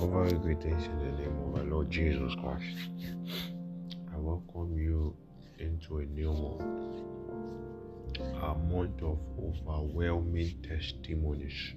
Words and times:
Our 0.00 0.26
in 0.26 0.40
the 0.40 0.54
name 0.54 1.36
of 1.48 1.58
our 1.58 1.64
Lord 1.64 1.90
Jesus 1.90 2.32
Christ. 2.36 2.88
I 4.14 4.16
welcome 4.16 4.78
you 4.78 5.16
into 5.58 5.98
a 5.98 6.04
new 6.04 6.32
month, 6.32 7.02
a 8.20 8.54
month 8.54 9.02
of 9.02 9.18
overwhelming 9.42 10.62
testimonies. 10.62 11.74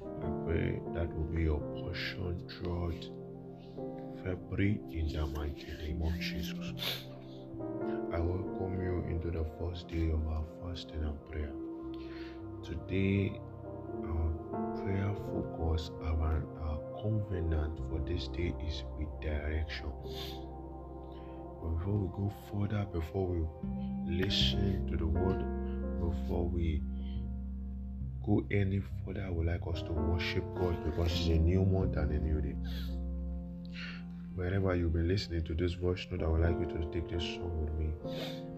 I 0.00 0.30
pray 0.46 0.80
that 0.94 1.14
will 1.14 1.24
be 1.24 1.42
your 1.42 1.60
portion 1.60 2.48
throughout 2.48 3.04
February 4.24 4.80
in 4.90 5.12
the 5.12 5.26
mighty 5.26 5.66
name 5.82 6.00
of 6.06 6.18
Jesus. 6.18 7.04
I 8.14 8.18
welcome 8.18 8.80
you 8.80 9.04
into 9.10 9.30
the 9.30 9.44
first 9.60 9.88
day 9.88 10.10
of 10.10 10.26
our 10.26 10.44
fasting 10.62 11.04
and 11.04 11.30
prayer. 11.30 11.52
Today, 12.64 13.38
our 14.04 14.74
prayer 14.82 15.14
focus 15.14 15.90
around 16.00 16.46
our 16.62 16.75
covenant 17.02 17.78
for 17.88 18.00
this 18.06 18.28
day 18.28 18.54
is 18.66 18.84
with 18.98 19.08
direction. 19.20 19.92
But 21.62 21.78
before 21.78 21.94
we 21.94 22.08
go 22.08 22.32
further, 22.50 22.86
before 22.92 23.26
we 23.26 23.46
listen 24.06 24.86
to 24.90 24.96
the 24.96 25.06
word, 25.06 25.44
before 26.00 26.48
we 26.48 26.82
go 28.24 28.44
any 28.50 28.82
further, 29.04 29.24
I 29.26 29.30
would 29.30 29.46
like 29.46 29.62
us 29.72 29.82
to 29.82 29.92
worship 29.92 30.44
God 30.54 30.84
because 30.84 31.12
it's 31.12 31.28
a 31.28 31.38
new 31.38 31.64
month 31.64 31.96
and 31.96 32.12
a 32.12 32.18
new 32.18 32.40
day. 32.40 32.56
Wherever 34.34 34.74
you've 34.74 34.92
been 34.92 35.08
listening 35.08 35.44
to 35.44 35.54
this 35.54 35.74
voice 35.74 36.06
note, 36.10 36.22
I 36.22 36.28
would 36.28 36.40
like 36.42 36.60
you 36.60 36.66
to 36.66 36.90
take 36.92 37.08
this 37.08 37.22
song 37.22 37.64
with 37.64 37.74
me. 37.78 38.55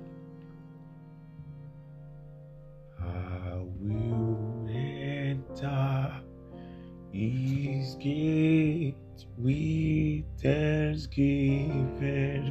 His 7.89 7.97
gate 7.97 8.95
with 9.39 10.25
thanksgiving 10.43 12.48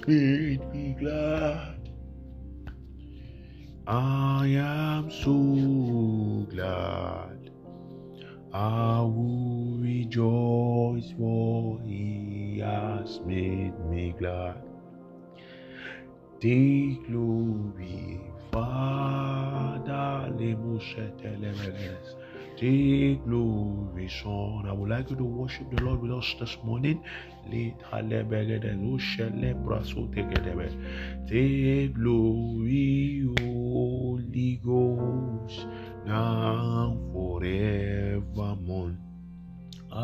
made 0.00 0.64
me 0.72 0.96
glad. 0.98 1.90
I 3.86 4.46
am 4.46 5.10
so 5.10 6.46
glad. 6.50 7.50
I 8.52 9.00
will 9.00 9.78
rejoice, 9.78 11.12
for 11.18 11.80
he 11.80 12.60
has 12.60 13.20
made 13.26 13.78
me 13.90 14.14
glad. 14.18 14.62
Take 16.40 17.06
glory, 17.08 18.20
Father, 18.50 20.32
Lemushetelemeges. 20.38 22.14
Take 22.62 23.24
glory, 23.26 24.06
Son. 24.22 24.66
I 24.68 24.72
would 24.72 24.88
like 24.88 25.10
you 25.10 25.16
to 25.16 25.24
worship 25.24 25.68
the 25.74 25.82
Lord 25.82 26.00
with 26.00 26.12
us 26.12 26.32
this 26.38 26.56
morning. 26.62 27.02
Take 27.50 27.74
glory, 31.94 33.26
Holy 33.40 34.60
Ghost, 34.64 35.66
now 36.06 36.96
forevermore. 37.12 38.94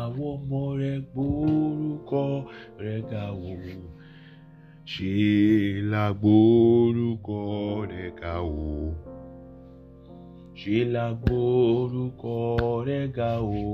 Àwọn 0.01 0.27
ọmọ 0.35 0.63
rẹ̀ 0.81 0.97
gbórúkọ 1.13 2.23
rẹ̀ 2.83 3.01
ga 3.11 3.25
wò. 3.41 3.53
Ṣé 4.91 5.15
la 5.91 6.05
gbórúkọ 6.21 7.39
rẹ̀ 7.91 8.09
ga 8.19 8.33
wò? 8.53 9.08
Ṣé 10.59 10.77
la 10.93 11.05
gbórúkọ 11.23 12.35
rẹ̀ 12.87 13.05
ga 13.17 13.31
wò? 13.51 13.67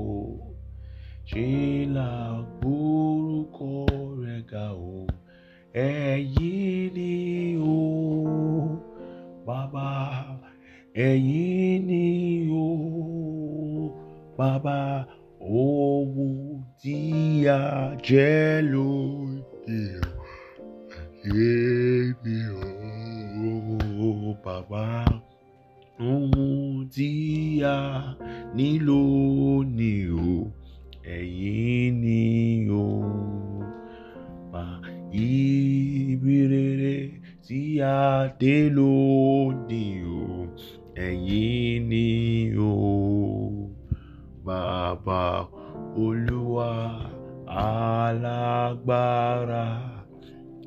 Ṣé 1.30 1.48
la 1.96 2.10
gbórúkọ 2.58 3.70
rẹ̀ 4.24 4.40
ga 4.50 4.66
wò? 4.82 4.96
Ẹ̀yin 5.88 6.94
ni 6.96 7.12
o, 7.58 7.80
bàbá. 9.46 9.90
Ẹ̀yin 11.08 11.76
ni 11.88 12.04
o, 12.64 12.68
bàbá. 14.38 14.78
Ohun 15.64 16.36
tí 16.80 16.96
a 17.58 17.60
jẹ́ 18.06 18.62
lóde 18.72 19.82
èmi 21.50 22.38
o, 22.62 24.10
bàbá. 24.44 24.84
Ohun 25.98 26.90
tí 26.92 27.62
a 27.64 28.12
nílò 28.54 29.64
ni 29.64 30.04
o, 30.12 30.52
ẹ̀yin 31.16 31.94
ni 32.04 32.68
o. 32.68 32.84
Bá 34.52 34.64
ibi 35.10 36.36
rere 36.52 36.96
tí 37.46 37.80
dé 38.40 38.56
o, 40.04 40.52
ẹ̀yin 41.06 41.88
ni 41.88 42.08
o. 42.60 43.72
Bàbá 44.44 45.48
Olúwa 45.96 47.08
alágbára. 47.48 49.64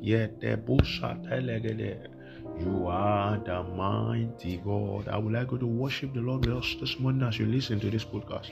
Yetebusatelegede. 0.02 2.19
You 2.60 2.86
are 2.88 3.38
the 3.38 3.62
mighty 3.62 4.58
God. 4.58 5.08
I 5.08 5.16
would 5.16 5.32
like 5.32 5.50
you 5.50 5.58
to 5.58 5.66
worship 5.66 6.12
the 6.12 6.20
Lord 6.20 6.44
with 6.44 6.56
us 6.56 6.76
this 6.78 6.98
morning 7.00 7.26
as 7.26 7.38
you 7.38 7.46
listen 7.46 7.80
to 7.80 7.90
this 7.90 8.04
podcast. 8.04 8.50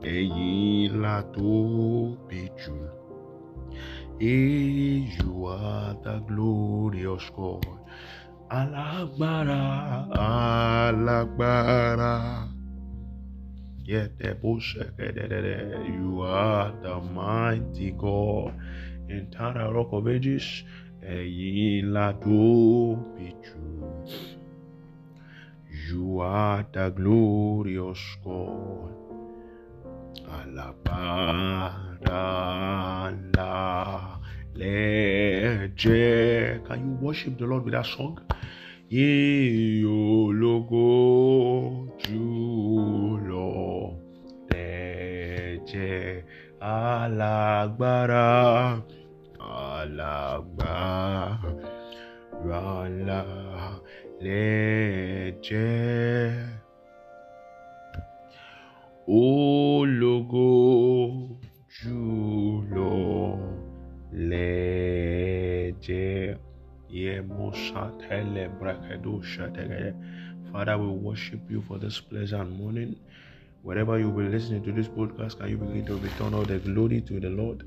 Ẹ̀yin 0.00 1.00
la 1.02 1.22
tóbi 1.36 2.48
jù. 2.56 2.74
You 4.18 5.46
are 5.46 5.94
the 6.02 6.20
glorious 6.28 7.28
God. 7.36 7.66
Alágbára, 8.48 10.06
alágbára. 10.88 12.14
Yetebusatelegede. 13.84 15.56
You 15.92 16.22
are 16.22 16.72
the 16.82 17.00
mighty 17.12 17.90
God. 17.90 18.54
Eternal 19.08 19.72
rock 19.72 19.92
of 19.92 20.06
ages. 20.08 20.64
Ẹ̀yin 21.02 21.92
la 21.92 22.12
tóbi 22.22 23.28
jù. 23.44 23.60
You 25.88 26.20
are 26.20 26.64
the 26.72 26.90
glorious 26.90 28.00
God. 28.24 28.92
Alabara 30.38 31.72
la 33.36 34.18
lẹ́jẹ̀. 34.54 36.62
Can 36.66 36.78
you 36.84 36.92
worship 37.02 37.36
the 37.38 37.46
Lord 37.46 37.64
with 37.64 37.74
that 37.74 37.86
song? 37.86 38.18
Yé 38.90 39.84
ológo 39.84 40.88
jùlọ 42.02 43.50
lẹ́jẹ̀ 44.50 46.22
alágbára 46.60 48.28
alágbára 49.92 51.38
ńlá 52.88 53.22
lẹ́jẹ̀. 54.24 55.62
Ológo 59.08 60.48
jùlọ 61.76 62.94
lẹ́jẹ̀. 64.30 65.22
Father, 70.52 70.76
we 70.76 70.88
worship 70.88 71.50
you 71.50 71.62
for 71.62 71.78
this 71.78 72.00
pleasant 72.00 72.50
morning. 72.50 72.96
Wherever 73.62 73.98
you 73.98 74.10
will 74.10 74.26
be 74.26 74.30
listening 74.30 74.62
to 74.64 74.72
this 74.72 74.88
podcast, 74.88 75.38
can 75.38 75.48
you 75.48 75.56
begin 75.56 75.86
to 75.86 75.96
return 75.96 76.34
all 76.34 76.44
the 76.44 76.58
glory 76.58 77.00
to 77.00 77.18
the 77.18 77.30
Lord? 77.30 77.64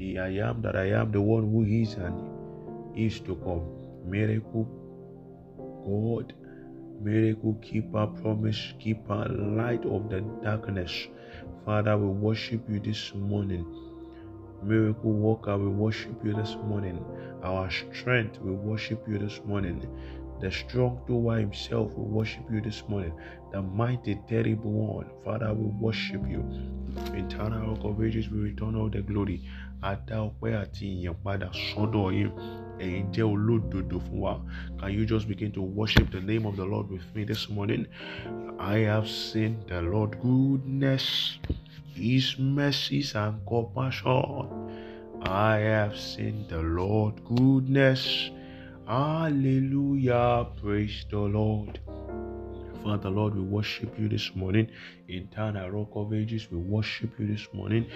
The 0.00 0.18
I 0.18 0.28
am 0.48 0.62
that 0.62 0.76
I 0.76 0.92
am, 0.92 1.12
the 1.12 1.20
one 1.20 1.50
who 1.50 1.62
is 1.62 1.92
and 1.92 2.96
is 2.96 3.20
to 3.20 3.34
come. 3.36 3.64
Miracle 4.08 4.64
God, 5.84 6.32
miracle 7.02 7.52
keeper, 7.60 8.06
promise 8.06 8.72
keeper, 8.78 9.26
light 9.28 9.84
of 9.84 10.08
the 10.08 10.22
darkness. 10.42 11.06
Father, 11.66 11.98
we 11.98 12.06
worship 12.06 12.62
you 12.70 12.80
this 12.80 13.12
morning. 13.14 13.66
Miracle 14.62 15.12
worker, 15.12 15.58
we 15.58 15.68
worship 15.68 16.24
you 16.24 16.32
this 16.32 16.56
morning. 16.64 17.04
Our 17.42 17.70
strength, 17.70 18.38
we 18.40 18.52
worship 18.52 19.06
you 19.06 19.18
this 19.18 19.42
morning. 19.44 19.86
The 20.40 20.50
strong 20.50 21.02
doer 21.06 21.40
himself, 21.40 21.92
we 21.92 22.04
worship 22.04 22.50
you 22.50 22.62
this 22.62 22.82
morning. 22.88 23.12
The 23.52 23.60
mighty, 23.60 24.18
terrible 24.26 24.72
one, 24.72 25.10
Father, 25.22 25.52
we 25.52 25.66
worship 25.66 26.26
you. 26.26 26.42
Eternal 27.12 27.74
rock 27.74 27.84
of 27.84 28.02
ages, 28.02 28.30
we 28.30 28.38
return 28.38 28.74
all 28.74 28.88
the 28.88 29.02
glory. 29.02 29.42
Adá 29.88 30.16
ọpẹ́ 30.28 30.52
àti 30.62 30.84
ìyẹn 30.96 31.16
padà 31.24 31.48
sọ́dọ̀ 31.66 32.06
yín. 32.16 32.30
Ẹ̀yin 32.84 33.04
jẹ́ 33.14 33.26
olódodo 33.32 33.96
fún 34.06 34.18
wa. 34.24 34.34
Can 34.78 34.90
you 34.96 35.04
just 35.12 35.26
begin 35.28 35.52
to 35.52 35.62
worship 35.62 36.10
the 36.10 36.20
name 36.20 36.44
of 36.50 36.54
the 36.56 36.64
Lord 36.72 36.86
with 36.90 37.06
me 37.14 37.24
this 37.24 37.48
morning? 37.50 37.86
I 38.58 38.78
have 38.92 39.08
seen 39.08 39.52
the 39.68 39.80
Lord 39.82 40.12
goodness, 40.22 41.38
His 41.94 42.38
mercies 42.38 43.14
and 43.14 43.34
compassion. 43.46 44.46
I 45.22 45.56
have 45.76 45.96
seen 45.96 46.46
the 46.48 46.60
Lord 46.62 47.14
goodness. 47.24 48.30
Hallelujah. 48.86 50.46
Praise 50.60 51.04
the 51.10 51.18
Lord. 51.18 51.80
Father, 52.82 53.10
Lord, 53.10 53.34
we 53.34 53.42
worship 53.42 53.98
you 53.98 54.08
this 54.08 54.34
morning. 54.34 54.66
Eternal 55.08 55.70
rock 55.70 55.90
of 55.94 56.14
ages, 56.14 56.50
we 56.50 56.56
worship 56.58 57.10
you 57.18 57.26
this 57.26 57.46
morning. 57.52 57.86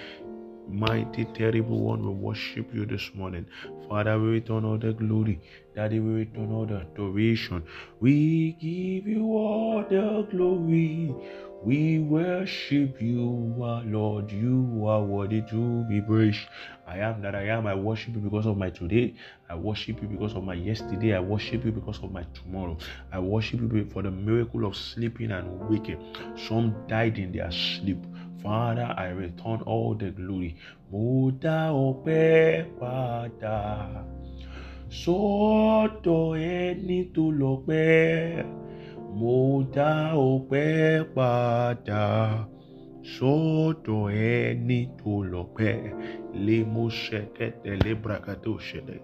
Mighty, 0.69 1.27
terrible 1.27 1.81
one, 1.81 2.03
we 2.03 2.09
worship 2.09 2.75
you 2.75 2.87
this 2.87 3.11
morning. 3.15 3.47
Father, 3.89 4.19
we 4.19 4.29
return 4.29 4.65
all 4.65 4.79
the 4.79 4.93
glory. 4.93 5.41
Daddy, 5.77 6.01
we 6.01 6.25
return 6.25 6.51
all 6.51 6.65
the 6.65 6.77
adoration. 6.77 7.63
We 8.01 8.53
give 8.53 9.07
you 9.07 9.25
all 9.25 9.85
the 9.89 10.27
glory. 10.31 11.15
We 11.63 11.99
worship 11.99 13.01
you, 13.01 13.55
our 13.63 13.83
Lord. 13.85 14.31
You 14.31 14.85
are 14.87 15.03
worthy 15.03 15.43
to 15.51 15.85
be 15.85 16.01
praised. 16.01 16.47
I 16.87 16.99
am 16.99 17.23
that 17.23 17.35
I 17.35 17.47
am. 17.49 17.67
I 17.67 17.75
worship 17.75 18.15
you 18.15 18.21
because 18.21 18.47
of 18.47 18.57
my 18.57 18.71
today. 18.71 19.15
I 19.49 19.55
worship 19.55 20.01
you 20.03 20.09
because 20.09 20.35
of 20.35 20.45
my 20.45 20.55
yesterday. 20.55 21.15
I 21.15 21.21
worship 21.21 21.65
you 21.65 21.73
because 21.73 22.03
of 22.03 22.11
my 22.11 22.25
tomorrow. 22.35 22.77
I 23.13 23.19
worship 23.19 23.61
you 23.61 23.89
for 23.93 24.03
the 24.03 24.11
miracle 24.11 24.67
of 24.67 24.77
sleeping 24.77 25.31
and 25.31 25.61
waking. 25.69 26.15
Some 26.49 26.75
died 26.87 27.19
in 27.19 27.33
their 27.33 27.51
sleep. 27.51 27.99
Father, 28.45 28.95
I 28.99 29.09
return 29.09 29.63
all 29.67 29.95
the 29.95 30.11
glory. 30.11 30.57
Mo 30.93 31.31
dá 31.45 31.73
ọpẹ́ 31.73 32.65
padà 32.81 33.59
sọ́dọ̀ 35.01 36.25
ẹni 36.59 36.99
tó 37.15 37.25
lọ́pẹ́. 37.41 38.45
Mo 39.19 39.37
dá 39.77 39.91
ọpẹ́ 40.31 41.05
padà 41.17 42.03
sọ́dọ̀ 43.15 44.03
ẹni 44.35 44.81
tó 45.01 45.13
lọ́pẹ́. 45.33 45.77
Le 46.45 46.59
mo 46.73 46.85
ṣẹ̀kẹ̀tẹ̀ 47.03 47.77
le 47.85 47.93
brakato 48.03 48.53
ṣẹlẹ̀ 48.69 49.01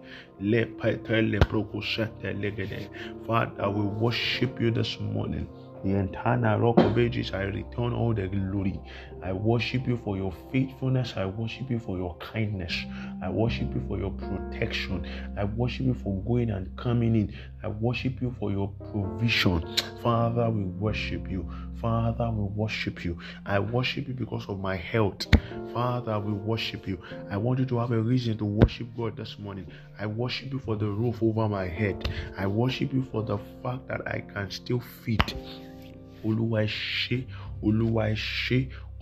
le 0.50 0.60
pẹ̀tẹ̀ 0.78 1.20
le 1.32 1.38
broko 1.48 1.78
ṣẹ̀tẹ̀ 1.92 2.32
legede. 2.42 2.80
Father, 3.26 3.68
we 3.76 3.84
worship 4.02 4.52
you 4.62 4.70
this 4.78 4.92
morning. 5.14 5.48
The 5.82 5.94
entire 5.94 6.58
rock 6.58 6.76
of 6.78 6.98
ages, 6.98 7.32
I 7.32 7.44
return 7.44 7.94
all 7.94 8.12
the 8.12 8.28
glory. 8.28 8.78
I 9.22 9.32
worship 9.32 9.86
you 9.86 9.96
for 9.96 10.16
your 10.16 10.32
faithfulness. 10.52 11.14
I 11.16 11.24
worship 11.24 11.70
you 11.70 11.78
for 11.78 11.96
your 11.96 12.16
kindness. 12.18 12.84
I 13.22 13.30
worship 13.30 13.74
you 13.74 13.82
for 13.88 13.98
your 13.98 14.10
protection. 14.10 15.06
I 15.38 15.44
worship 15.44 15.86
you 15.86 15.94
for 15.94 16.22
going 16.22 16.50
and 16.50 16.76
coming 16.76 17.16
in. 17.16 17.34
I 17.62 17.68
worship 17.68 18.20
you 18.20 18.34
for 18.38 18.50
your 18.50 18.68
provision. 18.92 19.64
Father, 20.02 20.50
we 20.50 20.64
worship 20.64 21.30
you. 21.30 21.50
Father, 21.80 22.30
we 22.30 22.44
worship 22.44 23.02
you. 23.02 23.18
I 23.46 23.58
worship 23.58 24.06
you 24.06 24.12
because 24.12 24.46
of 24.50 24.60
my 24.60 24.76
health. 24.76 25.26
Father, 25.72 26.20
we 26.20 26.32
worship 26.32 26.86
you. 26.86 26.98
I 27.30 27.38
want 27.38 27.58
you 27.58 27.64
to 27.66 27.78
have 27.78 27.92
a 27.92 28.00
reason 28.00 28.36
to 28.38 28.44
worship 28.44 28.86
God 28.98 29.16
this 29.16 29.38
morning. 29.38 29.66
I 29.98 30.04
worship 30.04 30.52
you 30.52 30.58
for 30.58 30.76
the 30.76 30.86
roof 30.86 31.22
over 31.22 31.48
my 31.48 31.66
head. 31.66 32.06
I 32.36 32.46
worship 32.46 32.92
you 32.92 33.06
for 33.10 33.22
the 33.22 33.38
fact 33.62 33.88
that 33.88 34.06
I 34.06 34.20
can 34.20 34.50
still 34.50 34.80
feed. 34.80 35.22
Olúwa 36.26 36.58
ẹ 36.64 36.68
ṣé, 36.68 37.18
Olúwa 37.66 38.02
ẹ 38.12 38.16
ṣé, 38.42 38.58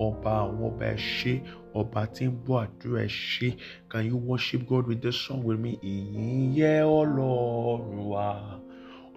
ọba 0.07 0.31
àwọn 0.43 0.63
ọba 0.71 0.87
ẹ 0.95 0.97
ṣé, 1.17 1.33
ọba 1.81 2.01
tí 2.15 2.25
ń 2.29 2.33
gbọ́ 2.45 2.57
àdúrà 2.65 3.03
ẹ 3.05 3.09
ṣé. 3.09 3.49
Can 3.91 4.03
you 4.07 4.17
worship 4.17 4.63
God 4.71 4.87
with 4.89 5.01
this 5.03 5.17
song 5.25 5.43
with 5.45 5.59
me? 5.65 5.73
Ìyìn 5.83 6.55
yẹ 6.59 6.75
Ọlọ́run 7.01 7.99
wa, 8.13 8.29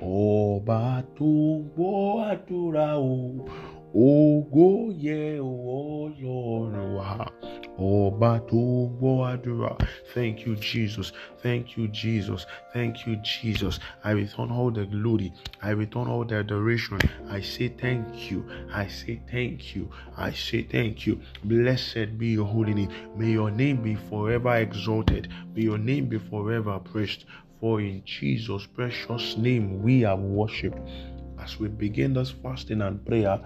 ọba 0.01 1.03
tó 1.17 1.25
ń 1.25 1.63
gbọ́ 1.75 1.93
àdúrà 2.31 2.87
o. 2.97 3.45
Ògo 3.93 4.93
yẹ 5.03 5.39
Ọlọ́run 5.41 6.95
wa, 6.95 7.27
ọba 7.77 8.31
tó 8.49 8.57
gbọ́ 8.97 9.13
àdúrà. 9.31 9.71
Thank 10.13 10.45
you, 10.45 10.55
Jesus. 10.55 11.11
Thank 11.43 11.75
you, 11.77 11.87
Jesus. 11.89 12.45
Thank 12.73 13.05
you, 13.05 13.17
Jesus. 13.17 13.79
I 14.03 14.11
return 14.11 14.49
all 14.51 14.71
the 14.71 14.85
glory. 14.85 15.33
I 15.61 15.71
return 15.71 16.07
all 16.07 16.23
the 16.23 16.35
adoration. 16.35 16.99
I 17.29 17.41
say 17.41 17.67
thank 17.67 18.31
you. 18.31 18.45
I 18.73 18.87
say 18.87 19.19
thank 19.29 19.75
you. 19.75 19.89
I 20.17 20.31
say 20.31 20.61
thank 20.63 21.05
you. 21.05 21.19
Blessed 21.43 22.17
be 22.17 22.27
your 22.27 22.45
holy 22.45 22.73
name. 22.73 22.91
May 23.17 23.31
your 23.31 23.51
name 23.51 23.81
be 23.83 23.95
forever 24.09 24.55
exalted. 24.55 25.27
May 25.53 25.63
your 25.63 25.77
name 25.77 26.05
be 26.07 26.17
forever 26.17 26.79
praised. 26.79 27.25
For 27.59 27.81
in 27.81 28.03
Jesus' 28.05 28.65
precious 28.67 29.35
name 29.37 29.81
we 29.83 30.05
are 30.05 30.15
worshipped. 30.17 30.79
As 31.39 31.59
we 31.59 31.67
begin 31.67 32.13
this 32.13 32.31
fasting 32.31 32.81
and 32.81 33.03
prayer, 33.05 33.39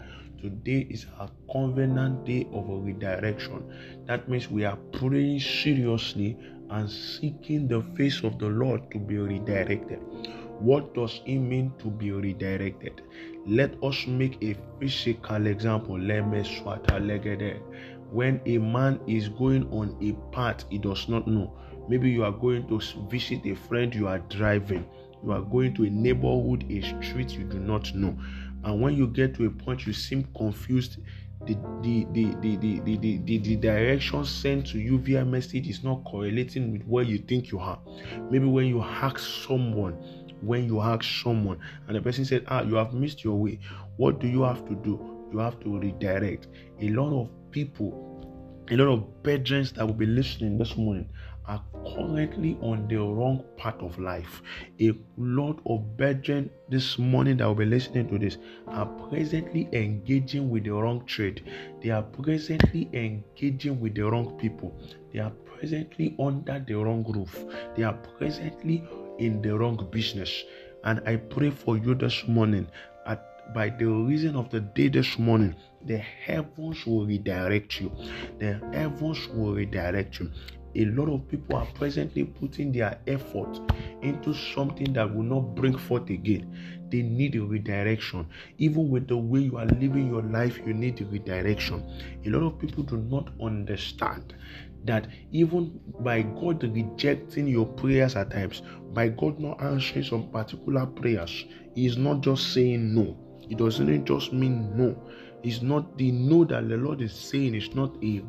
today 0.45 0.85
is 0.91 1.07
a 1.19 1.27
covenant 1.51 2.23
day 2.23 2.47
of 2.53 2.69
a 2.69 2.77
redirection. 2.77 3.63
That 4.05 4.29
means 4.29 4.47
we 4.47 4.63
are 4.63 4.77
praying 4.91 5.39
seriously 5.39 6.37
and 6.69 6.87
seeking 6.87 7.67
the 7.67 7.81
face 7.95 8.23
of 8.23 8.37
the 8.37 8.45
Lord 8.45 8.91
to 8.91 8.99
be 8.99 9.17
redirected. 9.17 9.99
What 10.59 10.93
does 10.93 11.21
it 11.25 11.39
mean 11.39 11.73
to 11.79 11.89
be 11.89 12.11
redirected? 12.11 13.01
Let 13.47 13.83
us 13.83 14.05
make 14.05 14.37
a 14.43 14.55
physical 14.79 15.47
example. 15.47 15.97
When 18.11 18.41
a 18.45 18.57
man 18.59 18.99
is 19.07 19.29
going 19.29 19.71
on 19.71 19.97
a 19.99 20.13
path 20.35 20.65
he 20.69 20.77
does 20.77 21.09
not 21.09 21.27
know, 21.27 21.57
maybe 21.89 22.11
you 22.11 22.23
are 22.23 22.31
going 22.31 22.67
to 22.67 22.79
visit 23.09 23.43
a 23.45 23.55
friend, 23.55 23.95
you 23.95 24.07
are 24.07 24.19
driving, 24.19 24.85
you 25.23 25.31
are 25.31 25.41
going 25.41 25.73
to 25.73 25.85
a 25.85 25.89
neighborhood, 25.89 26.65
a 26.69 26.81
street 26.81 27.31
you 27.31 27.45
do 27.45 27.59
not 27.59 27.93
know, 27.95 28.15
and 28.65 28.81
when 28.81 28.95
you 28.95 29.07
get 29.07 29.35
to 29.35 29.45
a 29.45 29.49
point 29.49 29.85
you 29.85 29.93
seem 29.93 30.27
confused 30.35 30.97
the 31.45 31.53
the, 31.81 32.07
the, 32.11 32.35
the, 32.41 32.57
the, 32.57 32.79
the, 32.79 33.17
the, 33.19 33.37
the, 33.37 33.55
direction 33.57 34.25
sent 34.25 34.65
to 34.67 34.79
you 34.79 34.97
via 34.97 35.23
message 35.23 35.67
is 35.67 35.83
not 35.83 36.03
correlating 36.03 36.71
with 36.71 36.83
where 36.87 37.03
you 37.03 37.19
think 37.19 37.51
you 37.51 37.59
are. 37.59 37.79
Maybe 38.31 38.45
when 38.45 38.65
you 38.65 38.81
ask 38.81 39.19
someone, 39.19 39.93
when 40.41 40.65
you 40.65 40.81
ask 40.81 41.03
someone, 41.03 41.59
and 41.87 41.95
the 41.95 42.01
person 42.01 42.25
said, 42.25 42.45
Ah, 42.47 42.63
you 42.63 42.75
have 42.75 42.93
missed 42.93 43.23
your 43.23 43.35
way, 43.35 43.59
what 43.97 44.19
do 44.19 44.27
you 44.27 44.41
have 44.41 44.65
to 44.67 44.75
do? 44.75 44.99
You 45.31 45.39
have 45.39 45.59
to 45.59 45.77
redirect. 45.77 46.47
A 46.81 46.89
lot 46.89 47.13
of 47.13 47.29
people, 47.51 48.14
a 48.71 48.75
lot 48.75 48.87
of 48.87 49.23
bedrooms 49.23 49.71
that 49.73 49.85
will 49.85 49.93
be 49.93 50.07
listening 50.07 50.57
this 50.57 50.75
morning 50.75 51.07
are 51.47 51.61
currently 51.95 52.57
on 52.61 52.87
the 52.87 52.97
wrong 52.97 53.43
part 53.57 53.79
of 53.79 53.99
life. 53.99 54.41
A 54.81 54.91
lot 55.17 55.59
of 55.67 55.95
brethren 55.97 56.49
this 56.69 56.97
morning 56.97 57.37
that 57.37 57.47
will 57.47 57.53
be 57.53 57.65
listening 57.65 58.09
to 58.09 58.17
this 58.17 58.37
are 58.67 58.87
presently 59.09 59.69
engaging 59.71 60.49
with 60.49 60.63
the 60.63 60.71
wrong 60.71 61.05
trade. 61.05 61.43
They 61.83 61.91
are 61.91 62.01
presently 62.01 62.89
engaging 62.93 63.79
with 63.79 63.93
the 63.93 64.01
wrong 64.03 64.35
people. 64.39 64.75
They 65.13 65.19
are 65.19 65.33
presently 65.45 66.15
under 66.19 66.57
the 66.57 66.73
wrong 66.73 67.05
roof. 67.07 67.45
They 67.77 67.83
are 67.83 67.99
presently 68.17 68.83
in 69.19 69.43
the 69.43 69.55
wrong 69.55 69.87
business. 69.91 70.43
And 70.83 71.01
I 71.05 71.17
pray 71.17 71.51
for 71.51 71.77
you 71.77 71.93
this 71.93 72.27
morning 72.27 72.67
by 73.53 73.69
the 73.69 73.85
reason 73.85 74.35
of 74.35 74.49
the 74.49 74.59
day 74.59 74.87
this 74.87 75.17
morning 75.19 75.55
the 75.85 75.97
heavens 75.97 76.85
will 76.85 77.05
redirect 77.05 77.79
you 77.79 77.91
the 78.39 78.53
heavens 78.73 79.27
will 79.29 79.53
redirect 79.53 80.19
you 80.19 80.31
a 80.75 80.85
lot 80.85 81.07
of 81.07 81.27
people 81.29 81.55
are 81.55 81.67
presently 81.73 82.25
putting 82.25 82.73
their 82.73 82.99
effort 83.07 83.59
into 84.01 84.33
something 84.33 84.91
that 84.93 85.13
will 85.13 85.23
not 85.23 85.55
bring 85.55 85.77
forth 85.77 86.09
again. 86.09 86.53
They 86.89 87.01
need 87.01 87.35
a 87.35 87.45
redirection. 87.45 88.27
Even 88.57 88.89
with 88.89 89.07
the 89.07 89.17
way 89.17 89.39
you 89.39 89.57
are 89.57 89.65
living 89.65 90.09
your 90.09 90.21
life, 90.21 90.59
you 90.65 90.73
need 90.73 90.99
a 90.99 91.05
redirection. 91.05 91.81
A 92.25 92.29
lot 92.29 92.45
of 92.45 92.59
people 92.59 92.83
do 92.83 92.97
not 92.97 93.29
understand 93.41 94.35
that 94.83 95.07
even 95.31 95.79
by 96.01 96.21
God 96.21 96.61
rejecting 96.63 97.47
your 97.47 97.65
prayers 97.65 98.15
at 98.15 98.31
times, 98.31 98.61
by 98.93 99.07
God 99.09 99.39
not 99.39 99.61
answering 99.61 100.03
some 100.03 100.29
particular 100.29 100.85
prayers, 100.85 101.45
He 101.73 101.85
is 101.85 101.97
not 101.97 102.21
just 102.21 102.53
saying 102.53 102.93
no. 102.93 103.17
It 103.49 103.57
doesn't 103.57 104.05
just 104.05 104.33
mean 104.33 104.75
no. 104.75 104.95
It's 105.43 105.61
not 105.61 105.97
the 105.97 106.11
no 106.11 106.43
that 106.45 106.67
the 106.67 106.77
Lord 106.77 107.01
is 107.01 107.13
saying, 107.13 107.55
it's 107.55 107.75
not 107.75 107.95
a 108.03 108.23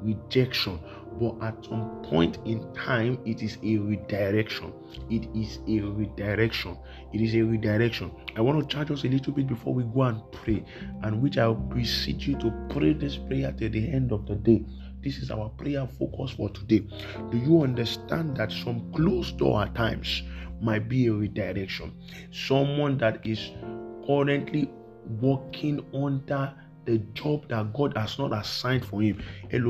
rejection 0.00 0.78
but 1.20 1.36
at 1.42 1.64
some 1.64 2.02
point 2.04 2.38
in 2.46 2.72
time, 2.72 3.18
it 3.26 3.42
is 3.42 3.58
a 3.62 3.76
redirection. 3.76 4.72
It 5.10 5.28
is 5.34 5.58
a 5.68 5.80
redirection. 5.80 6.78
It 7.12 7.20
is 7.20 7.34
a 7.34 7.42
redirection. 7.42 8.10
I 8.36 8.40
want 8.40 8.60
to 8.60 8.74
charge 8.74 8.90
us 8.90 9.04
a 9.04 9.08
little 9.08 9.32
bit 9.32 9.46
before 9.46 9.74
we 9.74 9.82
go 9.82 10.02
and 10.02 10.22
pray, 10.32 10.64
and 11.02 11.20
which 11.20 11.36
I 11.36 11.48
will 11.48 11.56
beseech 11.56 12.26
you 12.26 12.38
to 12.38 12.50
pray 12.70 12.94
this 12.94 13.16
prayer 13.16 13.52
till 13.52 13.70
the 13.70 13.92
end 13.92 14.12
of 14.12 14.26
the 14.26 14.36
day. 14.36 14.64
This 15.02 15.18
is 15.18 15.30
our 15.30 15.48
prayer 15.50 15.86
focus 15.98 16.30
for 16.32 16.48
today. 16.50 16.86
Do 17.30 17.38
you 17.38 17.62
understand 17.62 18.36
that 18.36 18.52
some 18.52 18.90
closed 18.92 19.38
door 19.38 19.62
at 19.62 19.74
times 19.74 20.22
might 20.62 20.88
be 20.88 21.06
a 21.06 21.12
redirection? 21.12 21.92
Someone 22.30 22.98
that 22.98 23.26
is 23.26 23.50
currently 24.06 24.70
working 25.20 25.84
under 25.94 26.54
the 26.86 26.98
job 27.14 27.46
that 27.48 27.72
God 27.72 27.96
has 27.96 28.18
not 28.18 28.32
assigned 28.32 28.84
for 28.84 29.02
him. 29.02 29.22
If 29.50 29.62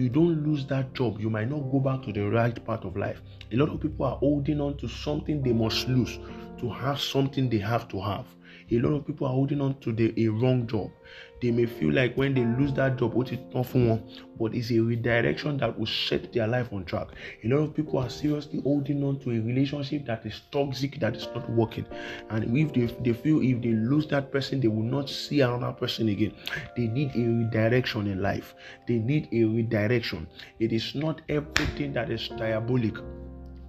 you 0.00 0.08
don't 0.08 0.46
lose 0.46 0.66
that 0.66 0.92
job, 0.94 1.20
you 1.20 1.30
might 1.30 1.48
not 1.48 1.70
go 1.70 1.80
back 1.80 2.02
to 2.02 2.12
the 2.12 2.28
right 2.28 2.64
part 2.64 2.84
of 2.84 2.96
life. 2.96 3.22
A 3.52 3.56
lot 3.56 3.68
of 3.70 3.80
people 3.80 4.06
are 4.06 4.16
holding 4.16 4.60
on 4.60 4.76
to 4.78 4.88
something 4.88 5.42
they 5.42 5.52
must 5.52 5.88
lose 5.88 6.18
to 6.58 6.68
have 6.70 7.00
something 7.00 7.48
they 7.48 7.58
have 7.58 7.88
to 7.88 8.00
have. 8.00 8.26
A 8.70 8.78
lot 8.80 8.92
of 8.92 9.06
people 9.06 9.26
are 9.26 9.32
holding 9.32 9.60
on 9.60 9.78
to 9.80 9.92
the 9.92 10.12
a 10.22 10.28
wrong 10.28 10.66
job. 10.66 10.90
They 11.40 11.50
may 11.50 11.66
feel 11.66 11.92
like 11.92 12.16
when 12.16 12.34
they 12.34 12.44
lose 12.44 12.72
that 12.74 12.96
job, 12.96 13.14
what 13.14 13.32
is 13.32 13.38
not 13.54 13.66
for 13.66 13.78
one, 13.78 14.02
but 14.38 14.54
it's 14.54 14.70
a 14.70 14.78
redirection 14.80 15.56
that 15.58 15.78
will 15.78 15.86
set 15.86 16.32
their 16.32 16.46
life 16.46 16.72
on 16.72 16.84
track. 16.84 17.08
A 17.44 17.48
lot 17.48 17.58
of 17.58 17.74
people 17.74 17.98
are 17.98 18.10
seriously 18.10 18.60
holding 18.62 19.04
on 19.04 19.18
to 19.20 19.30
a 19.30 19.40
relationship 19.40 20.06
that 20.06 20.26
is 20.26 20.40
toxic, 20.50 20.98
that 21.00 21.16
is 21.16 21.28
not 21.34 21.48
working. 21.50 21.86
And 22.30 22.56
if 22.56 22.72
they, 22.72 22.86
they 23.02 23.12
feel 23.12 23.40
if 23.42 23.62
they 23.62 23.72
lose 23.72 24.06
that 24.08 24.32
person, 24.32 24.60
they 24.60 24.68
will 24.68 24.82
not 24.82 25.08
see 25.08 25.40
another 25.40 25.72
person 25.72 26.08
again. 26.08 26.34
They 26.76 26.88
need 26.88 27.14
a 27.14 27.20
redirection 27.20 28.06
in 28.06 28.20
life. 28.22 28.54
They 28.86 28.98
need 28.98 29.28
a 29.32 29.44
redirection. 29.44 30.26
It 30.58 30.72
is 30.72 30.94
not 30.94 31.22
everything 31.28 31.92
that 31.92 32.10
is 32.10 32.28
diabolic 32.28 32.96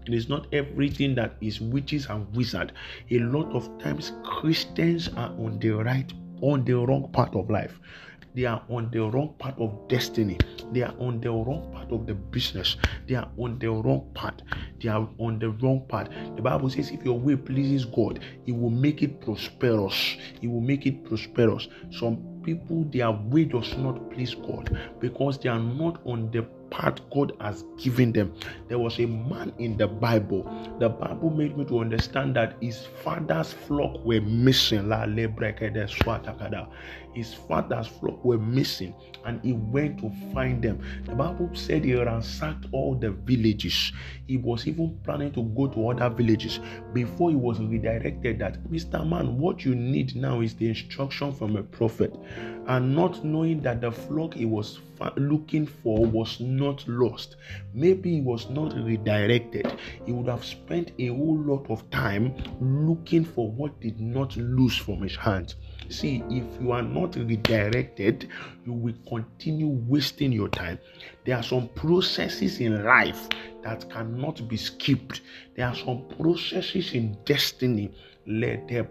it 0.10 0.16
is 0.16 0.28
not 0.28 0.48
everything 0.54 1.14
that 1.16 1.36
is 1.40 1.62
witches 1.62 2.08
and 2.08 2.26
wizard. 2.36 2.72
A 3.12 3.20
lot 3.20 3.52
of 3.52 3.70
times 3.78 4.14
Christians 4.24 5.10
are 5.10 5.30
on 5.38 5.60
the 5.60 5.70
right, 5.70 6.12
on 6.42 6.66
the 6.66 6.74
wrong 6.74 7.10
part 7.12 7.36
of 7.36 7.50
life. 7.50 7.80
They 8.36 8.46
are 8.46 8.62
on 8.70 8.90
the 8.92 9.00
wrong 9.00 9.34
part 9.40 9.58
of 9.60 9.88
destiny. 9.88 10.38
They 10.72 10.84
are 10.84 10.94
on 11.00 11.20
the 11.20 11.32
wrong 11.32 11.72
part 11.74 11.92
of 11.92 12.06
the 12.06 12.14
business. 12.14 12.78
They 13.08 13.16
are 13.16 13.28
on 13.38 13.58
the 13.58 13.70
wrong 13.72 14.10
part. 14.14 14.44
They 14.82 14.90
are 14.90 15.10
on 15.18 15.40
the 15.40 15.50
wrong 15.50 15.86
part. 15.88 16.10
The 16.36 16.42
Bible 16.42 16.70
says, 16.70 16.92
if 16.92 17.04
your 17.04 17.20
way 17.20 17.36
pleases 17.36 17.86
God, 17.86 18.20
He 18.46 18.52
will 18.52 18.70
make 18.70 19.02
it 19.02 19.20
prosperous. 19.22 20.18
He 20.40 20.48
will 20.48 20.62
make 20.62 20.86
it 20.86 21.04
prosperous. 21.06 21.68
Some 21.92 22.42
people, 22.44 22.86
their 22.86 23.12
way 23.12 23.46
does 23.46 23.76
not 23.78 24.12
please 24.12 24.36
God 24.36 24.78
because 25.00 25.40
they 25.40 25.50
are 25.50 25.60
not 25.60 26.00
on 26.06 26.30
the 26.32 26.48
part 26.70 27.02
God 27.12 27.34
has 27.42 27.64
given 27.78 28.12
them. 28.12 28.34
There 28.68 28.80
was 28.80 29.00
a 29.00 29.06
man 29.06 29.54
in 29.58 29.78
the 29.78 29.88
Bible. 29.88 30.44
The 30.80 30.90
Bible 30.90 31.30
made 31.30 31.58
me 31.58 31.66
to 31.66 31.80
understand 31.80 32.36
that 32.36 32.56
his 32.62 32.86
father's 33.04 33.54
flock 33.54 34.04
were 34.06 34.22
missing. 34.22 34.90
His 37.14 37.34
father's 37.34 37.88
flock 37.88 38.24
were 38.24 38.38
missing, 38.38 38.94
and 39.26 39.44
he 39.44 39.54
went 39.54 40.00
to 40.00 40.12
find 40.34 40.62
them. 40.62 40.80
The 41.06 41.16
Bible 41.16 41.50
said 41.54 41.84
he 41.84 41.96
ransacked 41.96 42.68
all 42.72 42.96
the 42.96 43.12
villages. 43.12 43.92
He 44.28 44.38
was 44.38 44.68
even 44.68 44.98
planning 45.04 45.32
to 45.34 45.44
go 45.44 45.68
to 45.68 45.90
other 45.90 46.14
villages 46.16 46.60
before 46.94 47.30
he 47.32 47.36
was 47.36 47.60
redirected. 47.60 48.40
That 48.40 48.64
Mr. 48.66 49.08
Man, 49.08 49.38
what 49.38 49.66
you 49.66 49.76
need 49.76 50.16
now 50.16 50.42
is 50.42 50.56
the 50.56 50.70
instruction 50.70 51.34
from 51.34 51.56
a 51.56 51.64
prophet, 51.64 52.16
and 52.68 52.96
not 52.96 53.24
knowing 53.24 53.62
that 53.62 53.82
the 53.82 53.92
flock 53.92 54.34
he 54.34 54.46
was 54.46 54.80
looking 55.16 55.66
for 55.66 56.06
was 56.06 56.40
not 56.40 56.88
lost. 56.88 57.38
Maybe 57.74 58.16
he 58.16 58.22
was 58.22 58.50
not 58.50 58.74
redirected. 58.76 59.72
He 60.06 60.12
would 60.12 60.28
have 60.28 60.44
spent 60.46 60.92
a 61.00 61.08
whole 61.08 61.38
lot 61.38 61.70
of 61.70 61.90
time 61.90 62.36
looking 62.60 63.26
for 63.26 63.50
what 63.52 63.80
did 63.80 64.00
not 64.00 64.36
lose 64.38 64.76
from 64.76 65.02
his 65.02 65.16
hands. 65.16 65.56
See, 65.90 66.24
if 66.30 66.46
you 66.62 66.72
are 66.72 66.84
not 66.84 67.16
redirected, 67.16 68.30
you 68.64 68.74
will 68.74 68.94
continue 69.08 69.68
wasting 69.68 70.32
your 70.32 70.48
time. 70.50 70.78
There 71.26 71.36
are 71.36 71.42
some 71.42 71.68
processes 71.70 72.60
in 72.60 72.84
life 72.84 73.28
that 73.64 73.90
cannot 73.90 74.48
be 74.48 74.56
skipped. 74.56 75.22
There 75.56 75.66
are 75.66 75.76
some 75.76 76.06
processes 76.20 76.94
in 76.94 77.18
destiny. 77.26 77.92
Let 78.28 78.68
their 78.68 78.84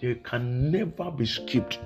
They 0.00 0.14
can 0.14 0.70
never 0.70 1.10
be 1.10 1.26
skipped. 1.26 1.80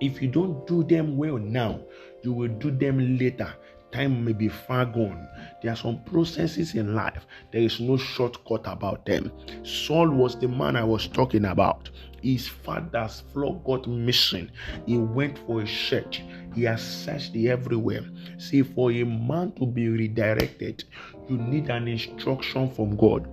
If 0.00 0.22
you 0.22 0.28
don't 0.28 0.66
do 0.66 0.82
them 0.82 1.18
well 1.18 1.36
now, 1.36 1.80
you 2.22 2.32
will 2.32 2.48
do 2.48 2.70
them 2.70 3.18
later. 3.18 3.54
Time 3.92 4.24
may 4.24 4.32
be 4.32 4.48
far 4.48 4.86
gone. 4.86 5.28
There 5.60 5.70
are 5.70 5.76
some 5.76 6.02
processes 6.04 6.74
in 6.74 6.94
life. 6.94 7.26
There 7.52 7.60
is 7.60 7.78
no 7.78 7.98
shortcut 7.98 8.62
about 8.64 9.04
them. 9.04 9.30
Saul 9.64 10.08
was 10.08 10.34
the 10.34 10.48
man 10.48 10.76
I 10.76 10.84
was 10.84 11.06
talking 11.06 11.44
about. 11.44 11.90
His 12.22 12.48
father's 12.48 13.22
flock 13.32 13.62
got 13.64 13.86
missing. 13.86 14.50
He 14.86 14.96
went 14.96 15.38
for 15.40 15.60
a 15.60 15.66
search. 15.66 16.22
He 16.54 16.62
has 16.62 16.82
searched 16.82 17.36
everywhere. 17.36 18.08
See, 18.38 18.62
for 18.62 18.90
a 18.90 19.04
man 19.04 19.52
to 19.52 19.66
be 19.66 19.88
redirected, 19.88 20.84
you 21.28 21.36
need 21.36 21.68
an 21.68 21.86
instruction 21.86 22.70
from 22.70 22.96
God 22.96 23.28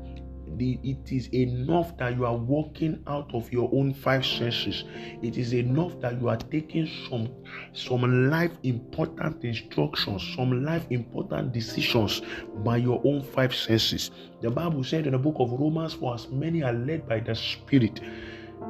it 0.57 1.11
is 1.11 1.27
enough 1.33 1.95
that 1.97 2.15
you 2.15 2.25
are 2.25 2.35
walking 2.35 3.03
out 3.07 3.33
of 3.33 3.51
your 3.51 3.69
own 3.73 3.93
five 3.93 4.25
senses. 4.25 4.83
It 5.21 5.37
is 5.37 5.53
enough 5.53 5.99
that 6.01 6.19
you 6.19 6.29
are 6.29 6.37
taking 6.37 6.89
some 7.09 7.29
some 7.73 8.29
life 8.29 8.51
important 8.63 9.43
instructions, 9.43 10.33
some 10.35 10.63
life 10.63 10.85
important 10.89 11.53
decisions 11.53 12.21
by 12.63 12.77
your 12.77 13.01
own 13.05 13.21
five 13.21 13.55
senses. 13.55 14.11
The 14.41 14.49
Bible 14.49 14.83
said 14.83 15.05
in 15.05 15.13
the 15.13 15.19
book 15.19 15.35
of 15.39 15.51
Romans, 15.51 15.93
for 15.93 16.15
as 16.15 16.27
many 16.29 16.63
are 16.63 16.73
led 16.73 17.07
by 17.07 17.19
the 17.19 17.35
Spirit 17.35 18.01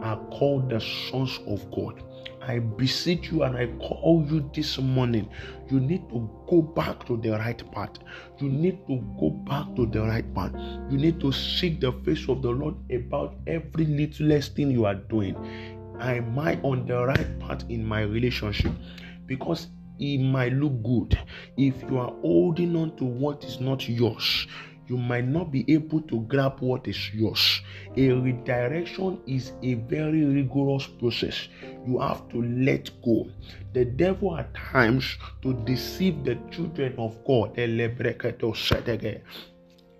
are 0.01 0.17
called 0.31 0.69
the 0.69 0.79
sons 0.79 1.39
of 1.47 1.69
God. 1.71 2.03
I 2.41 2.59
beseech 2.59 3.31
you 3.31 3.43
and 3.43 3.57
I 3.57 3.67
call 3.77 4.25
you 4.29 4.49
this 4.53 4.77
morning. 4.77 5.29
You 5.69 5.79
need 5.79 6.09
to 6.09 6.29
go 6.47 6.61
back 6.61 7.05
to 7.07 7.17
the 7.17 7.31
right 7.31 7.71
path. 7.71 7.91
You 8.39 8.49
need 8.49 8.87
to 8.87 8.97
go 9.19 9.29
back 9.29 9.75
to 9.75 9.85
the 9.85 10.01
right 10.01 10.33
path. 10.33 10.53
You 10.89 10.97
need 10.97 11.19
to 11.19 11.31
seek 11.31 11.79
the 11.81 11.91
face 12.03 12.27
of 12.29 12.41
the 12.41 12.49
Lord 12.49 12.75
about 12.91 13.35
every 13.45 13.85
littlest 13.85 14.55
thing 14.55 14.71
you 14.71 14.85
are 14.85 14.95
doing. 14.95 15.35
Am 15.99 16.39
I 16.39 16.59
on 16.63 16.87
the 16.87 17.05
right 17.05 17.39
path 17.39 17.65
in 17.69 17.85
my 17.85 18.01
relationship? 18.01 18.71
Because 19.25 19.67
it 19.99 20.19
might 20.19 20.53
look 20.53 20.81
good 20.81 21.19
if 21.57 21.81
you 21.83 21.99
are 21.99 22.13
holding 22.21 22.75
on 22.75 22.95
to 22.95 23.03
what 23.03 23.43
is 23.43 23.59
not 23.59 23.87
yours 23.89 24.47
you 24.89 24.97
might 24.97 25.27
not 25.27 25.51
be 25.51 25.63
able 25.71 26.01
to 26.01 26.21
grab 26.21 26.59
what 26.59 26.87
is 26.87 27.13
yours. 27.13 27.61
A 27.95 28.11
redirection 28.11 29.19
is 29.27 29.53
a 29.61 29.75
very 29.75 30.25
rigorous 30.25 30.87
process. 30.87 31.47
You 31.85 31.99
have 31.99 32.27
to 32.29 32.41
let 32.41 32.89
go. 33.03 33.27
The 33.73 33.85
devil 33.85 34.35
at 34.37 34.53
times 34.53 35.17
to 35.43 35.53
deceive 35.65 36.23
the 36.23 36.37
children 36.51 36.95
of 36.97 37.23
God 37.25 37.57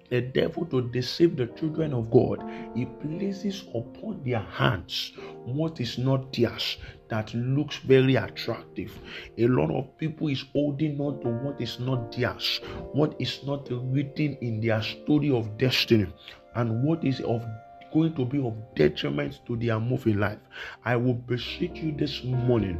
the 0.09 0.21
devil 0.21 0.65
to 0.65 0.81
deceive 0.89 1.35
the 1.35 1.47
children 1.47 1.93
of 1.93 2.09
God, 2.11 2.43
he 2.75 2.85
places 2.85 3.63
upon 3.75 4.23
their 4.23 4.39
hands 4.39 5.13
what 5.45 5.79
is 5.79 5.97
not 5.97 6.33
theirs 6.33 6.77
that 7.09 7.33
looks 7.33 7.77
very 7.77 8.15
attractive. 8.15 8.97
A 9.37 9.47
lot 9.47 9.71
of 9.71 9.97
people 9.97 10.27
is 10.27 10.45
holding 10.53 10.99
on 10.99 11.19
to 11.21 11.27
what 11.27 11.59
is 11.61 11.79
not 11.79 12.15
theirs, 12.15 12.59
what 12.93 13.15
is 13.19 13.39
not 13.45 13.67
written 13.71 14.37
in 14.41 14.61
their 14.61 14.81
story 14.81 15.31
of 15.31 15.57
destiny, 15.57 16.07
and 16.55 16.83
what 16.83 17.03
is 17.03 17.19
of 17.21 17.45
going 17.93 18.13
to 18.15 18.25
be 18.25 18.39
of 18.39 18.53
detriment 18.75 19.39
to 19.47 19.55
their 19.55 19.79
moving 19.79 20.19
life. 20.19 20.37
I 20.85 20.95
will 20.95 21.15
beseech 21.15 21.75
you 21.75 21.91
this 21.91 22.23
morning. 22.23 22.79